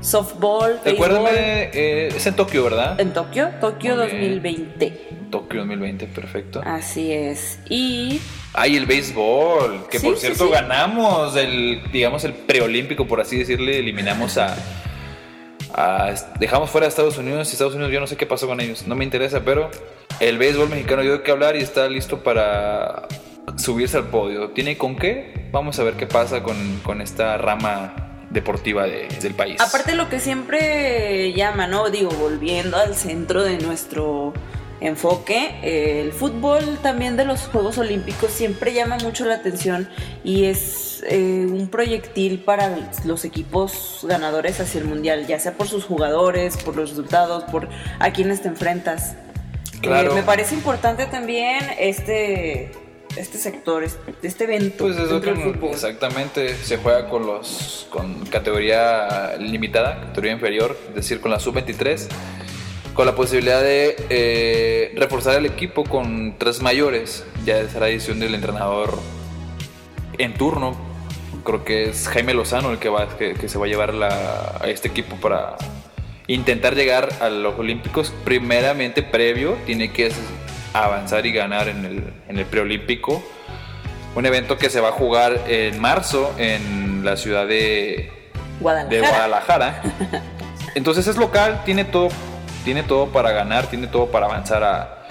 softball. 0.00 0.80
Recuérdame, 0.84 1.70
eh, 1.72 2.08
es 2.14 2.26
en 2.26 2.34
Tokio, 2.34 2.64
¿verdad? 2.64 3.00
En 3.00 3.12
Tokio, 3.12 3.50
Tokio 3.60 3.96
Muy 3.96 4.06
bien. 4.06 4.20
2020. 4.42 5.08
Tokio 5.30 5.58
2020, 5.60 6.06
perfecto. 6.06 6.62
Así 6.64 7.12
es. 7.12 7.58
Y 7.68 8.20
Ay, 8.54 8.76
el 8.76 8.86
béisbol, 8.86 9.86
que 9.90 9.98
Sí, 9.98 10.06
por 10.06 10.14
sí, 10.16 10.22
cierto 10.22 10.46
sí. 10.46 10.50
ganamos 10.52 11.36
el, 11.36 11.82
digamos, 11.92 12.24
el 12.24 12.32
preolímpico, 12.32 13.06
por 13.06 13.20
así 13.20 13.36
decirle, 13.38 13.78
eliminamos 13.78 14.38
a, 14.38 14.56
dejamos 16.38 16.70
fuera 16.70 16.86
a 16.86 16.88
Estados 16.88 17.18
Unidos 17.18 17.48
y 17.50 17.52
Estados 17.52 17.74
Unidos 17.74 17.92
yo 17.92 18.00
no 18.00 18.06
sé 18.06 18.16
qué 18.16 18.26
pasó 18.26 18.46
con 18.46 18.60
ellos, 18.60 18.86
no 18.86 18.94
me 18.94 19.04
interesa, 19.04 19.40
pero 19.44 19.70
el 20.20 20.38
béisbol 20.38 20.68
mexicano 20.68 21.02
de 21.02 21.22
qué 21.22 21.30
hablar 21.30 21.56
y 21.56 21.60
está 21.60 21.88
listo 21.88 22.22
para 22.22 23.06
subirse 23.56 23.96
al 23.96 24.04
podio. 24.04 24.50
¿Tiene 24.50 24.76
con 24.76 24.96
qué? 24.96 25.48
Vamos 25.52 25.78
a 25.78 25.84
ver 25.84 25.94
qué 25.94 26.06
pasa 26.06 26.42
con, 26.42 26.80
con 26.84 27.00
esta 27.00 27.38
rama 27.38 27.94
deportiva 28.30 28.84
de- 28.84 29.08
del 29.22 29.34
país. 29.34 29.60
Aparte 29.60 29.94
lo 29.94 30.08
que 30.10 30.20
siempre 30.20 31.32
llama, 31.32 31.66
¿no? 31.66 31.88
Digo, 31.90 32.10
volviendo 32.10 32.76
al 32.76 32.94
centro 32.94 33.42
de 33.42 33.58
nuestro 33.58 34.34
enfoque, 34.80 35.56
eh, 35.62 36.02
el 36.02 36.12
fútbol 36.12 36.78
también 36.82 37.16
de 37.16 37.24
los 37.24 37.42
Juegos 37.48 37.78
Olímpicos 37.78 38.30
siempre 38.30 38.72
llama 38.72 38.96
mucho 38.98 39.24
la 39.24 39.34
atención 39.34 39.88
y 40.24 40.44
es 40.44 41.02
eh, 41.08 41.46
un 41.48 41.68
proyectil 41.68 42.40
para 42.40 42.90
los 43.04 43.24
equipos 43.24 44.00
ganadores 44.08 44.60
hacia 44.60 44.80
el 44.80 44.86
Mundial, 44.86 45.26
ya 45.26 45.38
sea 45.38 45.54
por 45.54 45.68
sus 45.68 45.84
jugadores, 45.84 46.56
por 46.58 46.76
los 46.76 46.90
resultados, 46.90 47.44
por 47.44 47.68
a 47.98 48.12
quienes 48.12 48.42
te 48.42 48.48
enfrentas. 48.48 49.16
Claro. 49.80 50.12
Eh, 50.12 50.14
me 50.14 50.22
parece 50.22 50.54
importante 50.54 51.06
también 51.06 51.60
este, 51.78 52.72
este 53.16 53.38
sector, 53.38 53.84
este, 53.84 54.14
este 54.22 54.44
evento 54.44 54.84
Pues 54.84 54.96
es 54.96 55.22
que 55.22 55.34
fútbol. 55.34 55.70
exactamente 55.70 56.54
se 56.54 56.78
juega 56.78 57.08
con 57.08 57.26
los 57.26 57.86
con 57.90 58.26
categoría 58.26 59.36
limitada, 59.38 60.00
categoría 60.00 60.32
inferior, 60.32 60.76
es 60.90 60.94
decir, 60.94 61.20
con 61.20 61.30
la 61.30 61.40
sub-23, 61.40 62.08
con 62.98 63.06
la 63.06 63.14
posibilidad 63.14 63.62
de 63.62 63.94
eh, 64.10 64.92
reforzar 64.96 65.36
el 65.36 65.46
equipo 65.46 65.84
con 65.84 66.34
tres 66.36 66.60
mayores. 66.60 67.24
Ya 67.44 67.64
será 67.68 67.86
decisión 67.86 68.18
del 68.18 68.34
entrenador 68.34 68.98
en 70.18 70.34
turno. 70.34 70.76
Creo 71.44 71.64
que 71.64 71.90
es 71.90 72.08
Jaime 72.08 72.34
Lozano 72.34 72.72
el 72.72 72.80
que 72.80 72.88
va 72.88 73.06
que, 73.16 73.34
que 73.34 73.48
se 73.48 73.56
va 73.56 73.66
a 73.66 73.68
llevar 73.68 73.94
la- 73.94 74.58
a 74.60 74.66
este 74.66 74.88
equipo 74.88 75.14
para 75.14 75.54
intentar 76.26 76.74
llegar 76.74 77.08
a 77.20 77.28
los 77.28 77.56
Olímpicos. 77.56 78.12
Primeramente, 78.24 79.04
previo, 79.04 79.56
tiene 79.64 79.92
que 79.92 80.10
avanzar 80.72 81.24
y 81.24 81.30
ganar 81.30 81.68
en 81.68 81.84
el, 81.84 82.12
en 82.28 82.36
el 82.36 82.46
preolímpico. 82.46 83.22
Un 84.16 84.26
evento 84.26 84.58
que 84.58 84.70
se 84.70 84.80
va 84.80 84.88
a 84.88 84.92
jugar 84.92 85.44
en 85.46 85.78
marzo 85.78 86.34
en 86.36 87.04
la 87.04 87.16
ciudad 87.16 87.46
de, 87.46 88.10
Guadalajara. 88.58 88.90
de 88.96 89.08
Guadalajara. 89.08 89.82
Entonces 90.74 91.06
es 91.06 91.16
local, 91.16 91.62
tiene 91.64 91.84
todo, 91.84 92.08
tiene 92.64 92.82
todo 92.82 93.08
para 93.08 93.32
ganar, 93.32 93.66
tiene 93.66 93.86
todo 93.86 94.06
para 94.10 94.26
avanzar 94.26 94.62
a, 94.64 95.06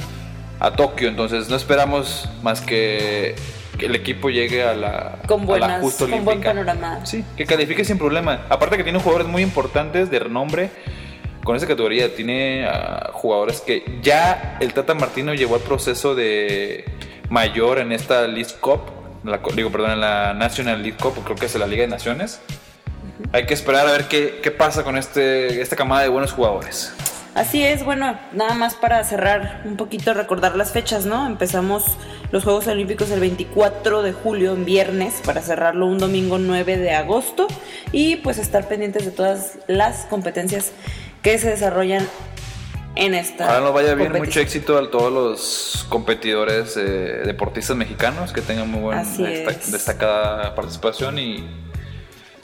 a 0.59 0.71
Tokio. 0.71 1.07
Entonces 1.09 1.49
no 1.49 1.55
esperamos 1.55 2.29
más 2.41 2.61
que, 2.61 3.35
que 3.77 3.85
el 3.87 3.95
equipo 3.95 4.29
llegue 4.29 4.63
a 4.63 4.73
la, 4.73 5.19
Con 5.27 5.41
a 5.41 5.43
la 5.43 5.45
buenas, 5.47 5.81
justa 5.81 6.05
con 6.05 6.11
buen 6.25 6.27
olímpica. 6.27 6.49
panorama. 6.49 7.05
Sí, 7.05 7.23
que 7.35 7.45
califique 7.45 7.83
sin 7.85 7.97
problema. 7.97 8.45
Aparte 8.49 8.77
que 8.77 8.83
tiene 8.83 8.99
jugadores 8.99 9.27
muy 9.27 9.41
importantes 9.41 10.09
de 10.09 10.19
renombre 10.19 10.69
con 11.43 11.55
esa 11.55 11.67
categoría. 11.67 12.13
Tiene 12.15 12.65
ah, 12.67 13.11
jugadores 13.13 13.61
que 13.61 13.99
ya 14.01 14.57
el 14.59 14.73
Tata 14.73 14.93
Martino 14.93 15.33
llevó 15.33 15.55
el 15.55 15.61
proceso 15.61 16.15
de 16.15 16.85
mayor 17.29 17.79
en 17.79 17.91
esta 17.91 18.27
League 18.27 18.53
Cup. 18.59 18.81
La, 19.23 19.39
digo, 19.55 19.71
perdón, 19.71 19.91
en 19.91 20.01
la 20.01 20.33
National 20.33 20.81
League 20.81 20.97
Cup, 20.97 21.15
creo 21.23 21.35
que 21.35 21.47
es 21.47 21.55
la 21.55 21.67
Liga 21.67 21.81
de 21.81 21.87
Naciones. 21.87 22.41
Hay 23.33 23.45
que 23.45 23.53
esperar 23.53 23.87
a 23.87 23.91
ver 23.91 24.07
qué, 24.07 24.39
qué 24.43 24.51
pasa 24.51 24.83
con 24.83 24.97
este, 24.97 25.61
esta 25.61 25.75
camada 25.75 26.03
de 26.03 26.09
buenos 26.09 26.31
jugadores. 26.33 26.93
Así 27.37 27.63
es, 27.63 27.85
bueno, 27.85 28.17
nada 28.31 28.55
más 28.55 28.73
para 28.73 29.03
cerrar 29.03 29.61
un 29.63 29.77
poquito, 29.77 30.15
recordar 30.15 30.55
las 30.55 30.71
fechas, 30.71 31.05
¿no? 31.05 31.27
Empezamos 31.27 31.85
los 32.31 32.43
Juegos 32.43 32.65
Olímpicos 32.65 33.11
el 33.11 33.19
24 33.19 34.01
de 34.01 34.11
julio, 34.11 34.53
en 34.53 34.65
viernes, 34.65 35.21
para 35.23 35.43
cerrarlo 35.43 35.85
un 35.85 35.99
domingo 35.99 36.39
9 36.39 36.77
de 36.77 36.95
agosto 36.95 37.45
y 37.91 38.15
pues 38.15 38.39
estar 38.39 38.67
pendientes 38.67 39.05
de 39.05 39.11
todas 39.11 39.59
las 39.67 40.05
competencias 40.05 40.71
que 41.21 41.37
se 41.37 41.51
desarrollan 41.51 42.07
en 42.95 43.13
esta. 43.13 43.43
Ojalá 43.43 43.59
nos 43.59 43.73
vaya 43.75 43.93
bien, 43.93 44.13
mucho 44.13 44.39
éxito 44.39 44.75
a 44.75 44.89
todos 44.89 45.13
los 45.13 45.85
competidores 45.89 46.75
eh, 46.75 47.21
deportistas 47.23 47.77
mexicanos 47.77 48.33
que 48.33 48.41
tengan 48.41 48.67
muy 48.71 48.81
buena 48.81 49.03
destacada 49.03 50.55
participación 50.55 51.19
y 51.19 51.47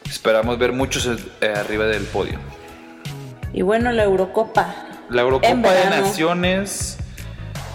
esperamos 0.06 0.60
ver 0.60 0.72
muchos 0.72 1.10
eh, 1.42 1.52
arriba 1.56 1.86
del 1.86 2.04
podio. 2.04 2.38
Y 3.54 3.62
bueno, 3.62 3.92
la 3.92 4.04
Eurocopa. 4.04 4.76
La 5.10 5.22
Eurocopa 5.22 5.72
de. 5.72 5.86
Naciones 6.02 6.98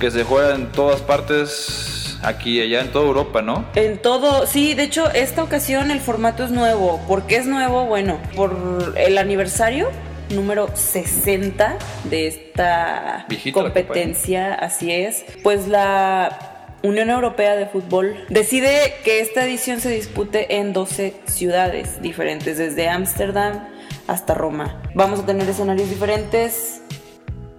que 0.01 0.11
se 0.11 0.25
juega 0.25 0.55
en 0.55 0.71
todas 0.73 1.01
partes, 1.01 2.19
aquí 2.23 2.59
y 2.59 2.63
allá, 2.63 2.81
en 2.83 2.93
toda 2.93 3.07
Europa, 3.07 3.43
¿no? 3.43 3.65
En 3.75 3.99
todo, 3.99 4.47
sí, 4.47 4.75
de 4.75 4.85
hecho, 4.85 5.11
esta 5.13 5.43
ocasión 5.43 5.91
el 5.91 6.01
formato 6.01 6.45
es 6.45 6.51
nuevo. 6.51 7.01
¿Por 7.07 7.27
qué 7.27 7.37
es 7.37 7.47
nuevo? 7.47 7.87
Bueno, 7.87 8.19
por 8.37 8.95
el 8.97 9.19
aniversario 9.19 9.89
número 10.31 10.69
60 10.75 11.79
de 12.05 12.27
esta 12.27 13.27
¿eh? 13.31 13.53
competencia, 13.53 14.55
así 14.55 14.93
es. 14.93 15.25
Pues 15.43 15.69
la 15.69 16.77
Unión 16.83 17.11
Europea 17.11 17.57
de 17.57 17.67
Fútbol 17.67 18.25
decide 18.29 18.95
que 19.05 19.21
esta 19.21 19.45
edición 19.45 19.81
se 19.81 19.91
dispute 19.91 20.57
en 20.57 20.73
12 20.73 21.15
ciudades 21.27 22.03
diferentes, 22.03 22.59
desde 22.59 22.89
Ámsterdam 22.89 23.78
hasta 24.09 24.35
Roma. 24.35 24.83
Vamos 24.95 25.21
a 25.21 25.27
tener 25.27 25.49
escenarios 25.49 25.89
diferentes. 25.89 26.83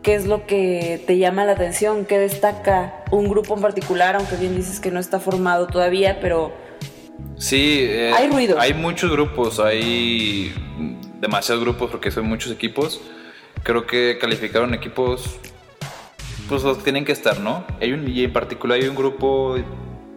¿Qué 0.03 0.15
es 0.15 0.25
lo 0.25 0.45
que 0.45 1.01
te 1.07 1.17
llama 1.17 1.45
la 1.45 1.53
atención? 1.53 2.05
¿Qué 2.05 2.19
destaca 2.19 3.03
un 3.11 3.29
grupo 3.29 3.55
en 3.55 3.61
particular? 3.61 4.15
Aunque 4.15 4.35
bien 4.35 4.55
dices 4.55 4.79
que 4.79 4.91
no 4.91 4.99
está 4.99 5.19
formado 5.19 5.67
todavía, 5.67 6.19
pero 6.19 6.53
Sí, 7.37 7.79
eh, 7.81 8.11
Hay 8.13 8.29
ruido. 8.29 8.59
Hay 8.59 8.73
muchos 8.73 9.09
grupos, 9.11 9.59
hay 9.59 10.53
demasiados 11.21 11.63
grupos 11.63 11.89
porque 11.89 12.11
son 12.11 12.25
muchos 12.25 12.51
equipos. 12.51 13.01
Creo 13.63 13.87
que 13.87 14.17
calificaron 14.19 14.73
equipos, 14.73 15.37
pues 16.47 16.63
los 16.63 16.77
que 16.77 16.83
tienen 16.83 17.05
que 17.05 17.11
estar, 17.11 17.39
¿no? 17.39 17.63
Hay 17.81 17.93
un, 17.93 18.07
y 18.07 18.23
en 18.23 18.33
particular 18.33 18.79
hay 18.79 18.87
un 18.87 18.95
grupo 18.95 19.55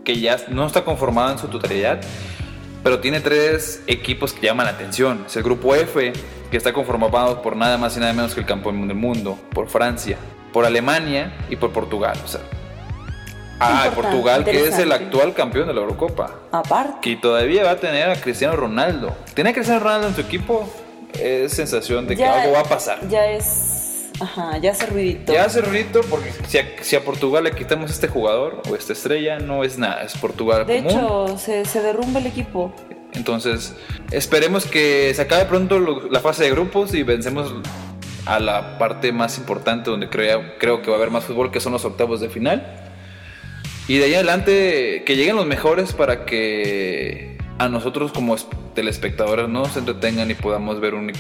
que 0.05 0.19
ya 0.19 0.37
no 0.49 0.67
está 0.67 0.85
conformado 0.85 1.33
en 1.33 1.39
su 1.39 1.49
totalidad, 1.49 2.01
pero 2.83 3.01
tiene 3.01 3.21
tres 3.21 3.83
equipos 3.87 4.33
que 4.33 4.47
llaman 4.47 4.67
la 4.67 4.73
atención. 4.73 5.25
Es 5.27 5.37
el 5.37 5.43
grupo 5.43 5.75
F, 5.75 6.13
que 6.51 6.57
está 6.57 6.73
conformado 6.73 7.43
por 7.43 7.57
nada 7.57 7.79
más 7.79 7.97
y 7.97 8.01
nada 8.01 8.13
menos 8.13 8.35
que 8.35 8.41
el 8.41 8.47
campeón 8.47 8.87
del 8.89 8.97
mundo, 8.97 9.39
por 9.55 9.69
Francia, 9.69 10.17
por 10.53 10.65
Alemania 10.65 11.33
y 11.49 11.57
por 11.57 11.73
Portugal. 11.73 12.19
O 12.25 12.29
sea, 12.29 12.41
Ah, 13.65 13.91
Portugal, 13.95 14.45
que 14.45 14.67
es 14.67 14.77
el 14.81 14.91
actual 14.91 15.35
campeón 15.35 15.69
de 15.69 15.75
la 15.75 15.83
Eurocopa. 15.83 16.35
Aparte. 16.51 16.99
Que 17.01 17.17
todavía 17.17 17.63
va 17.63 17.71
a 17.73 17.77
tener 17.77 18.11
a 18.11 18.17
Cristiano 18.17 18.57
Ronaldo. 18.57 19.15
Tiene 19.35 19.51
a 19.51 19.53
Cristiano 19.53 19.79
Ronaldo 19.79 20.09
en 20.09 20.15
su 20.17 20.21
equipo. 20.21 20.69
Es 21.15 21.53
sensación 21.53 22.09
de 22.09 22.17
que 22.17 22.25
algo 22.25 22.55
va 22.55 22.61
a 22.61 22.65
pasar. 22.65 23.07
Ya 23.09 23.25
es. 23.27 23.72
Ajá, 24.23 24.57
ya 24.59 24.71
hace 24.71 24.87
ruidito. 24.87 25.33
Ya 25.33 25.45
hace 25.45 25.61
ruidito 25.61 26.01
porque 26.09 26.31
si 26.47 26.59
a, 26.59 26.65
si 26.81 26.95
a 26.97 27.05
Portugal 27.05 27.45
le 27.45 27.53
quitamos 27.53 27.91
este 27.91 28.07
jugador 28.09 28.63
o 28.71 28.77
esta 28.77 28.93
estrella, 28.93 29.39
no 29.41 29.65
es 29.65 29.79
nada, 29.79 30.03
es 30.05 30.17
Portugal 30.17 30.65
de 30.67 30.77
común. 30.83 30.91
hecho, 30.93 31.39
se, 31.39 31.65
se 31.65 31.81
derrumba 31.81 32.21
el 32.21 32.27
equipo. 32.27 32.73
Entonces, 33.15 33.75
esperemos 34.11 34.65
que 34.65 35.13
se 35.15 35.23
acabe 35.23 35.45
pronto 35.47 35.79
lo- 35.79 36.09
la 36.09 36.21
fase 36.21 36.45
de 36.45 36.51
grupos 36.51 36.95
y 36.95 37.03
vencemos 37.03 37.53
a 38.25 38.39
la 38.39 38.79
parte 38.79 39.11
más 39.13 39.37
importante 39.39 39.91
donde 39.91 40.09
creo, 40.09 40.57
creo 40.59 40.81
que 40.83 40.89
va 40.91 40.97
a 40.97 40.99
haber 40.99 41.11
más 41.11 41.25
fútbol, 41.25 41.51
que 41.51 41.59
son 41.61 41.73
los 41.73 41.85
octavos 41.85 42.21
de 42.21 42.29
final. 42.31 42.79
Y 43.89 43.99
de 43.99 44.05
ahí 44.05 44.15
adelante, 44.15 45.03
que 45.05 45.17
lleguen 45.17 45.35
los 45.37 45.47
mejores 45.47 45.93
para 45.93 46.25
que 46.25 47.37
a 47.59 47.69
nosotros 47.69 48.13
como 48.13 48.35
es- 48.37 48.47
telespectadores 48.75 49.49
nos 49.49 49.77
entretengan 49.77 50.31
y 50.31 50.35
podamos 50.35 50.81
ver 50.81 50.95
un, 50.95 51.13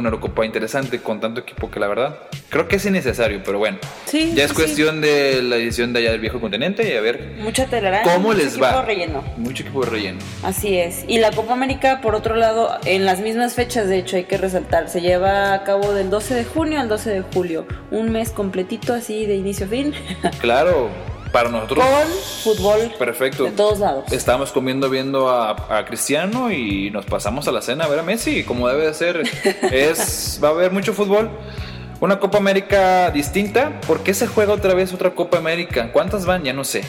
una 0.00 0.08
Eurocopa 0.08 0.44
interesante 0.44 1.00
con 1.00 1.20
tanto 1.20 1.40
equipo 1.40 1.70
que 1.70 1.78
la 1.78 1.86
verdad 1.88 2.18
creo 2.48 2.68
que 2.68 2.76
es 2.76 2.84
innecesario, 2.86 3.42
pero 3.44 3.58
bueno. 3.58 3.78
Sí. 4.06 4.32
Ya 4.34 4.44
es 4.44 4.50
sí, 4.50 4.56
cuestión 4.56 5.00
de 5.00 5.42
la 5.42 5.56
edición 5.56 5.92
de 5.92 6.00
allá 6.00 6.10
del 6.10 6.20
viejo 6.20 6.40
continente 6.40 6.92
y 6.92 6.96
a 6.96 7.00
ver. 7.00 7.34
Mucha 7.38 7.66
telaraña. 7.66 8.02
cómo 8.12 8.32
les 8.32 8.48
equipo 8.48 8.62
va. 8.64 8.82
relleno. 8.82 9.22
Mucho 9.36 9.62
equipo 9.62 9.84
de 9.84 9.90
relleno. 9.90 10.18
Así 10.42 10.76
es. 10.76 11.04
Y 11.06 11.18
la 11.18 11.30
Copa 11.30 11.52
América, 11.52 12.00
por 12.00 12.14
otro 12.14 12.34
lado, 12.34 12.76
en 12.84 13.04
las 13.06 13.20
mismas 13.20 13.54
fechas, 13.54 13.88
de 13.88 13.98
hecho, 13.98 14.16
hay 14.16 14.24
que 14.24 14.36
resaltar, 14.36 14.88
se 14.88 15.00
lleva 15.00 15.54
a 15.54 15.62
cabo 15.64 15.92
del 15.94 16.10
12 16.10 16.34
de 16.34 16.44
junio 16.44 16.80
al 16.80 16.88
12 16.88 17.10
de 17.10 17.20
julio. 17.22 17.66
Un 17.90 18.10
mes 18.10 18.30
completito 18.30 18.92
así 18.94 19.26
de 19.26 19.36
inicio 19.36 19.66
a 19.66 19.68
fin, 19.68 19.94
Claro, 20.40 20.88
para 21.32 21.48
nosotros 21.48 21.84
con 21.84 22.54
fútbol 22.54 22.92
Perfecto. 22.98 23.44
de 23.44 23.52
todos 23.52 23.78
lados. 23.78 24.12
Estábamos 24.12 24.52
comiendo 24.52 24.90
viendo 24.90 25.28
a, 25.28 25.78
a 25.78 25.84
Cristiano 25.84 26.50
y 26.50 26.90
nos 26.90 27.06
pasamos 27.06 27.46
a 27.48 27.52
la 27.52 27.62
cena 27.62 27.84
a 27.84 27.88
ver 27.88 28.00
a 28.00 28.02
Messi, 28.02 28.44
como 28.44 28.68
debe 28.68 28.86
de 28.86 28.94
ser. 28.94 29.22
es, 29.72 30.40
va 30.42 30.48
a 30.48 30.50
haber 30.52 30.72
mucho 30.72 30.92
fútbol. 30.92 31.30
Una 32.00 32.18
Copa 32.18 32.38
América 32.38 33.10
distinta. 33.10 33.80
¿Por 33.86 34.02
qué 34.02 34.14
se 34.14 34.26
juega 34.26 34.52
otra 34.54 34.74
vez 34.74 34.92
otra 34.94 35.10
Copa 35.10 35.38
América? 35.38 35.92
¿Cuántas 35.92 36.24
van? 36.24 36.42
Ya 36.44 36.52
no 36.52 36.64
sé. 36.64 36.82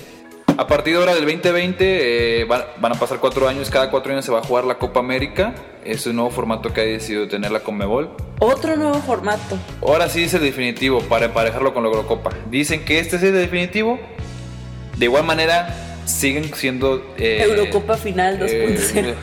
A 0.57 0.67
partir 0.67 0.93
de 0.93 0.99
ahora 0.99 1.15
del 1.15 1.25
2020 1.25 2.41
eh, 2.41 2.45
van, 2.45 2.63
van 2.79 2.93
a 2.93 2.95
pasar 2.95 3.19
cuatro 3.19 3.47
años. 3.47 3.69
Cada 3.69 3.89
cuatro 3.89 4.11
años 4.11 4.23
se 4.23 4.31
va 4.31 4.39
a 4.39 4.43
jugar 4.43 4.63
la 4.63 4.75
Copa 4.75 4.99
América. 4.99 5.53
Es 5.83 6.05
un 6.05 6.15
nuevo 6.15 6.29
formato 6.29 6.71
que 6.71 6.81
ha 6.81 6.83
decidido 6.83 7.27
tener 7.27 7.51
la 7.51 7.61
Conmebol. 7.61 8.11
Otro 8.39 8.75
nuevo 8.75 8.99
formato. 9.01 9.57
Ahora 9.81 10.09
sí 10.09 10.23
es 10.23 10.33
el 10.33 10.41
definitivo 10.41 10.99
para 11.01 11.25
emparejarlo 11.25 11.73
con 11.73 11.83
la 11.83 11.89
Eurocopa. 11.89 12.31
Dicen 12.49 12.85
que 12.85 12.99
este 12.99 13.17
es 13.17 13.23
el 13.23 13.33
definitivo. 13.33 13.99
De 15.01 15.05
igual 15.05 15.23
manera, 15.23 15.73
siguen 16.05 16.53
siendo. 16.53 17.03
eh, 17.17 17.41
Eurocopa 17.41 17.97
final 17.97 18.39
2.0. 18.39 18.45
eh, 18.93 19.15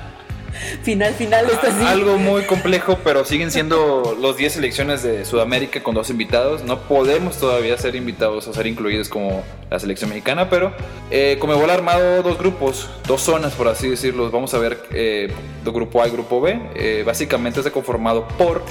final, 0.82 1.12
final, 1.12 1.44
está 1.50 1.68
así. 1.68 1.84
algo 1.84 2.16
muy 2.16 2.44
complejo, 2.44 2.96
pero 3.04 3.26
siguen 3.26 3.50
siendo 3.50 4.16
los 4.18 4.38
10 4.38 4.54
selecciones 4.54 5.02
de 5.02 5.26
Sudamérica 5.26 5.82
con 5.82 5.94
dos 5.94 6.08
invitados. 6.08 6.64
No 6.64 6.88
podemos 6.88 7.36
todavía 7.36 7.76
ser 7.76 7.94
invitados 7.94 8.48
o 8.48 8.54
ser 8.54 8.66
incluidos 8.66 9.10
como 9.10 9.44
la 9.68 9.78
selección 9.78 10.08
mexicana, 10.08 10.48
pero 10.48 10.72
eh, 11.10 11.36
Conmebol 11.38 11.68
ha 11.68 11.74
armado 11.74 12.22
dos 12.22 12.38
grupos, 12.38 12.88
dos 13.06 13.20
zonas, 13.20 13.52
por 13.52 13.68
así 13.68 13.90
decirlo. 13.90 14.30
Vamos 14.30 14.54
a 14.54 14.58
ver 14.60 14.78
eh, 14.92 15.30
grupo 15.62 16.02
A 16.02 16.08
y 16.08 16.10
grupo 16.10 16.40
B. 16.40 16.58
Eh, 16.74 17.02
básicamente 17.04 17.60
está 17.60 17.70
conformado 17.70 18.26
por 18.38 18.64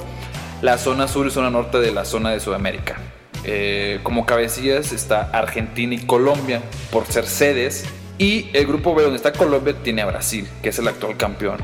la 0.60 0.76
zona 0.76 1.06
sur 1.06 1.24
y 1.24 1.30
zona 1.30 1.50
norte 1.50 1.78
de 1.78 1.92
la 1.92 2.04
zona 2.04 2.32
de 2.32 2.40
Sudamérica. 2.40 2.98
Eh, 3.44 3.98
como 4.02 4.24
cabecillas 4.26 4.92
está 4.92 5.22
Argentina 5.32 5.94
y 5.94 5.98
Colombia 5.98 6.62
por 6.90 7.06
ser 7.06 7.26
sedes. 7.26 7.84
Y 8.18 8.50
el 8.52 8.66
grupo 8.66 8.94
B 8.94 9.02
donde 9.02 9.16
está 9.16 9.32
Colombia 9.32 9.74
tiene 9.82 10.02
a 10.02 10.06
Brasil, 10.06 10.46
que 10.62 10.68
es 10.68 10.78
el 10.78 10.86
actual 10.88 11.16
campeón. 11.16 11.58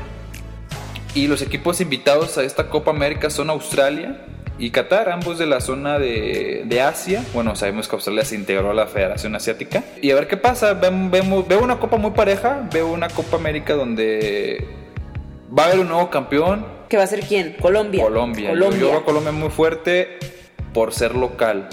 Y 1.15 1.27
los 1.27 1.41
equipos 1.41 1.79
invitados 1.81 2.37
a 2.37 2.43
esta 2.43 2.69
Copa 2.69 2.91
América 2.91 3.29
son 3.29 3.49
Australia 3.49 4.21
y 4.57 4.71
Qatar, 4.71 5.09
ambos 5.09 5.39
de 5.39 5.45
la 5.45 5.61
zona 5.61 5.97
de, 5.99 6.63
de 6.65 6.81
Asia. 6.81 7.23
Bueno, 7.33 7.55
sabemos 7.55 7.87
que 7.87 7.95
Australia 7.95 8.25
se 8.25 8.35
integró 8.35 8.71
a 8.71 8.73
la 8.73 8.87
Federación 8.87 9.33
Asiática. 9.35 9.83
Y 10.01 10.11
a 10.11 10.15
ver 10.15 10.27
qué 10.27 10.37
pasa. 10.37 10.73
Vemos, 10.73 11.47
veo 11.47 11.61
una 11.63 11.79
Copa 11.79 11.97
muy 11.97 12.11
pareja. 12.11 12.67
Veo 12.71 12.89
una 12.91 13.07
Copa 13.07 13.37
América 13.37 13.73
donde 13.75 14.67
va 15.57 15.63
a 15.63 15.65
haber 15.67 15.79
un 15.79 15.87
nuevo 15.87 16.09
campeón. 16.09 16.65
¿Que 16.89 16.97
va 16.97 17.03
a 17.03 17.07
ser 17.07 17.21
quién? 17.21 17.55
Colombia. 17.61 18.03
Colombia. 18.03 18.49
Yo- 18.49 18.49
Colombia. 18.49 18.79
Yo, 18.81 18.87
veo 18.89 18.97
a 18.99 19.05
Colombia 19.05 19.31
muy 19.31 19.49
fuerte 19.49 20.17
por 20.73 20.93
ser 20.93 21.15
local. 21.15 21.67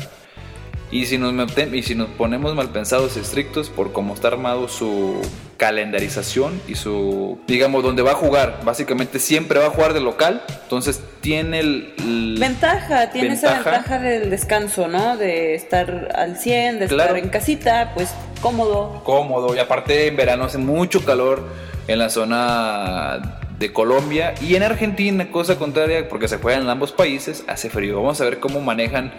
Y 0.90 1.06
si, 1.06 1.18
nos 1.18 1.34
y 1.72 1.82
si 1.82 1.94
nos 1.96 2.08
ponemos 2.10 2.54
mal 2.54 2.68
pensados 2.68 3.16
y 3.16 3.20
estrictos 3.20 3.70
por 3.70 3.92
cómo 3.92 4.14
está 4.14 4.28
armado 4.28 4.68
su 4.68 5.20
calendarización 5.56 6.60
y 6.68 6.76
su, 6.76 7.40
digamos, 7.48 7.82
donde 7.82 8.02
va 8.02 8.12
a 8.12 8.14
jugar, 8.14 8.60
básicamente 8.64 9.18
siempre 9.18 9.58
va 9.58 9.66
a 9.66 9.70
jugar 9.70 9.94
de 9.94 10.00
local, 10.00 10.42
entonces 10.62 11.02
tiene 11.20 11.58
el... 11.58 11.92
el- 11.98 12.36
Ventaja, 12.38 13.10
tiene 13.10 13.34
esa 13.34 13.54
Ventaja. 13.54 13.70
ventaja 13.72 13.98
del 13.98 14.30
descanso, 14.30 14.86
¿no? 14.86 15.16
De 15.16 15.54
estar 15.56 16.12
al 16.14 16.36
100, 16.38 16.78
de 16.78 16.86
Claro. 16.86 17.02
estar 17.14 17.18
en 17.24 17.30
casita, 17.30 17.92
pues 17.94 18.14
cómodo. 18.40 19.02
cómodo 19.04 19.56
y 19.56 19.58
aparte 19.58 20.06
en 20.06 20.16
verano 20.16 20.44
hace 20.44 20.58
mucho 20.58 21.04
calor 21.04 21.42
en 21.88 21.98
la 21.98 22.10
zona 22.10 23.40
de 23.58 23.72
Colombia 23.72 24.34
y 24.40 24.54
en 24.54 24.62
Argentina, 24.62 25.30
cosa 25.30 25.56
contraria, 25.56 26.08
porque 26.08 26.28
se 26.28 26.36
juegan 26.36 26.62
en 26.62 26.68
ambos 26.68 26.92
países, 26.92 27.44
hace 27.46 27.70
frío. 27.70 27.96
Vamos 27.96 28.20
a 28.20 28.24
ver 28.24 28.38
cómo 28.38 28.60
manejan 28.60 29.12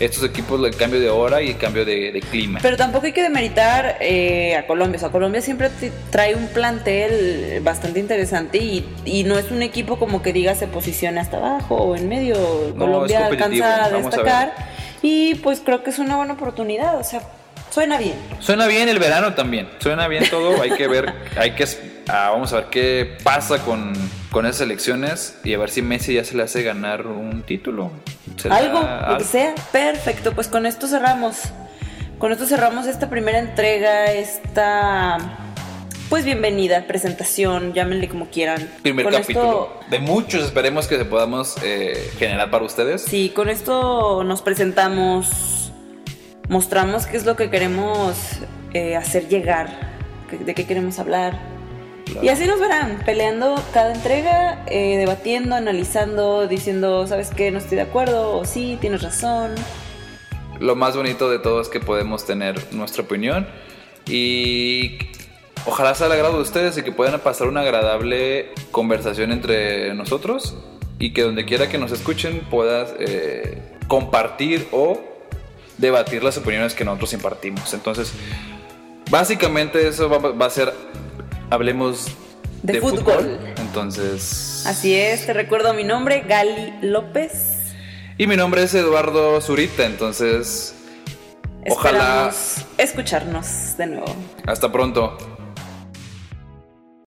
estos 0.00 0.24
equipos 0.24 0.64
el 0.64 0.74
cambio 0.74 0.98
de 0.98 1.10
hora 1.10 1.42
y 1.42 1.50
el 1.50 1.58
cambio 1.58 1.84
de, 1.84 2.10
de 2.10 2.20
clima. 2.20 2.58
Pero 2.62 2.76
tampoco 2.76 3.06
hay 3.06 3.12
que 3.12 3.22
demeritar 3.22 3.98
eh, 4.00 4.56
a 4.56 4.66
Colombia. 4.66 4.96
O 4.96 5.00
sea, 5.00 5.10
Colombia 5.10 5.40
siempre 5.42 5.70
trae 6.10 6.34
un 6.34 6.48
plantel 6.48 7.60
bastante 7.62 8.00
interesante 8.00 8.58
y, 8.58 8.84
y 9.04 9.24
no 9.24 9.38
es 9.38 9.50
un 9.50 9.62
equipo 9.62 9.98
como 9.98 10.22
que 10.22 10.32
diga 10.32 10.54
se 10.54 10.66
posiciona 10.66 11.20
hasta 11.20 11.36
abajo 11.36 11.76
o 11.76 11.94
en 11.96 12.08
medio. 12.08 12.34
No, 12.74 12.86
Colombia 12.86 13.26
alcanza 13.26 13.84
a 13.84 13.90
destacar 13.90 14.54
y 15.02 15.34
pues 15.36 15.60
creo 15.60 15.82
que 15.82 15.90
es 15.90 15.98
una 15.98 16.16
buena 16.16 16.32
oportunidad. 16.32 16.98
O 16.98 17.04
sea, 17.04 17.20
suena 17.70 17.98
bien. 17.98 18.14
Suena 18.40 18.66
bien 18.66 18.88
el 18.88 18.98
verano 18.98 19.34
también, 19.34 19.68
suena 19.78 20.08
bien 20.08 20.24
todo, 20.30 20.60
hay 20.62 20.70
que 20.72 20.88
ver, 20.88 21.12
hay 21.36 21.52
que, 21.52 21.66
vamos 22.06 22.52
a 22.52 22.56
ver 22.56 22.66
qué 22.66 23.16
pasa 23.22 23.58
con, 23.58 23.92
con 24.30 24.46
esas 24.46 24.62
elecciones 24.62 25.38
y 25.44 25.54
a 25.54 25.58
ver 25.58 25.70
si 25.70 25.82
Messi 25.82 26.14
ya 26.14 26.24
se 26.24 26.36
le 26.36 26.42
hace 26.42 26.62
ganar 26.62 27.06
un 27.06 27.42
título. 27.42 27.90
¿Será 28.36 28.56
Algo, 28.56 28.80
lo 29.08 29.18
que 29.18 29.24
sea. 29.24 29.54
Perfecto, 29.72 30.32
pues 30.32 30.48
con 30.48 30.66
esto 30.66 30.86
cerramos. 30.86 31.36
Con 32.18 32.32
esto 32.32 32.46
cerramos 32.46 32.86
esta 32.86 33.10
primera 33.10 33.38
entrega, 33.38 34.12
esta 34.12 35.18
pues 36.12 36.26
bienvenida, 36.26 36.86
presentación, 36.86 37.72
llámenle 37.72 38.06
como 38.06 38.26
quieran. 38.26 38.70
Primer 38.82 39.06
con 39.06 39.14
capítulo. 39.14 39.78
esto 39.80 39.90
De 39.90 39.98
muchos 39.98 40.44
esperemos 40.44 40.86
que 40.86 40.98
se 40.98 41.06
podamos 41.06 41.56
eh, 41.64 42.12
generar 42.18 42.50
para 42.50 42.64
ustedes. 42.64 43.00
Sí, 43.00 43.30
con 43.34 43.48
esto 43.48 44.22
nos 44.22 44.42
presentamos, 44.42 45.72
mostramos 46.50 47.06
qué 47.06 47.16
es 47.16 47.24
lo 47.24 47.34
que 47.34 47.48
queremos 47.48 48.14
eh, 48.74 48.94
hacer 48.94 49.28
llegar, 49.28 49.70
de 50.30 50.54
qué 50.54 50.66
queremos 50.66 50.98
hablar. 50.98 51.51
Claro. 52.12 52.26
Y 52.26 52.28
así 52.28 52.46
nos 52.46 52.60
verán, 52.60 53.02
peleando 53.04 53.54
cada 53.72 53.92
entrega, 53.94 54.64
eh, 54.66 54.96
debatiendo, 54.96 55.54
analizando, 55.54 56.46
diciendo, 56.46 57.06
¿sabes 57.06 57.30
qué? 57.30 57.50
No 57.50 57.58
estoy 57.58 57.76
de 57.76 57.82
acuerdo, 57.82 58.36
o 58.36 58.44
sí, 58.44 58.78
tienes 58.80 59.02
razón. 59.02 59.54
Lo 60.60 60.76
más 60.76 60.96
bonito 60.96 61.30
de 61.30 61.38
todo 61.38 61.60
es 61.60 61.68
que 61.68 61.80
podemos 61.80 62.24
tener 62.24 62.72
nuestra 62.72 63.02
opinión 63.02 63.48
y 64.06 64.98
ojalá 65.66 65.94
sea 65.94 66.06
al 66.06 66.12
agrado 66.12 66.36
de 66.36 66.42
ustedes 66.42 66.76
y 66.78 66.82
que 66.82 66.92
puedan 66.92 67.18
pasar 67.20 67.48
una 67.48 67.62
agradable 67.62 68.50
conversación 68.70 69.32
entre 69.32 69.94
nosotros 69.94 70.56
y 70.98 71.12
que 71.12 71.22
donde 71.22 71.44
quiera 71.44 71.68
que 71.68 71.78
nos 71.78 71.90
escuchen 71.92 72.40
puedas 72.50 72.94
eh, 72.98 73.60
compartir 73.88 74.68
o 74.70 75.00
debatir 75.78 76.22
las 76.22 76.38
opiniones 76.38 76.74
que 76.74 76.84
nosotros 76.84 77.12
impartimos. 77.12 77.74
Entonces, 77.74 78.12
básicamente 79.10 79.88
eso 79.88 80.08
va, 80.08 80.18
va 80.18 80.46
a 80.46 80.50
ser, 80.50 80.72
hablemos 81.52 82.06
De 82.62 82.80
fútbol. 82.80 83.38
Entonces, 83.58 84.64
Así 84.66 84.94
es, 84.94 85.26
te 85.26 85.32
recuerdo 85.32 85.74
mi 85.74 85.84
nombre, 85.84 86.24
Gali 86.26 86.72
López. 86.82 87.58
y 88.18 88.26
mi 88.26 88.36
nombre 88.36 88.62
es 88.62 88.74
Eduardo 88.74 89.40
Zurita, 89.40 89.84
entonces, 89.86 90.74
Ojalá- 91.68 92.28
Esperamos 92.32 92.66
escucharnos 92.78 93.76
de 93.78 93.86
nuevo. 93.86 94.16
hasta 94.46 94.72
pronto. 94.72 95.16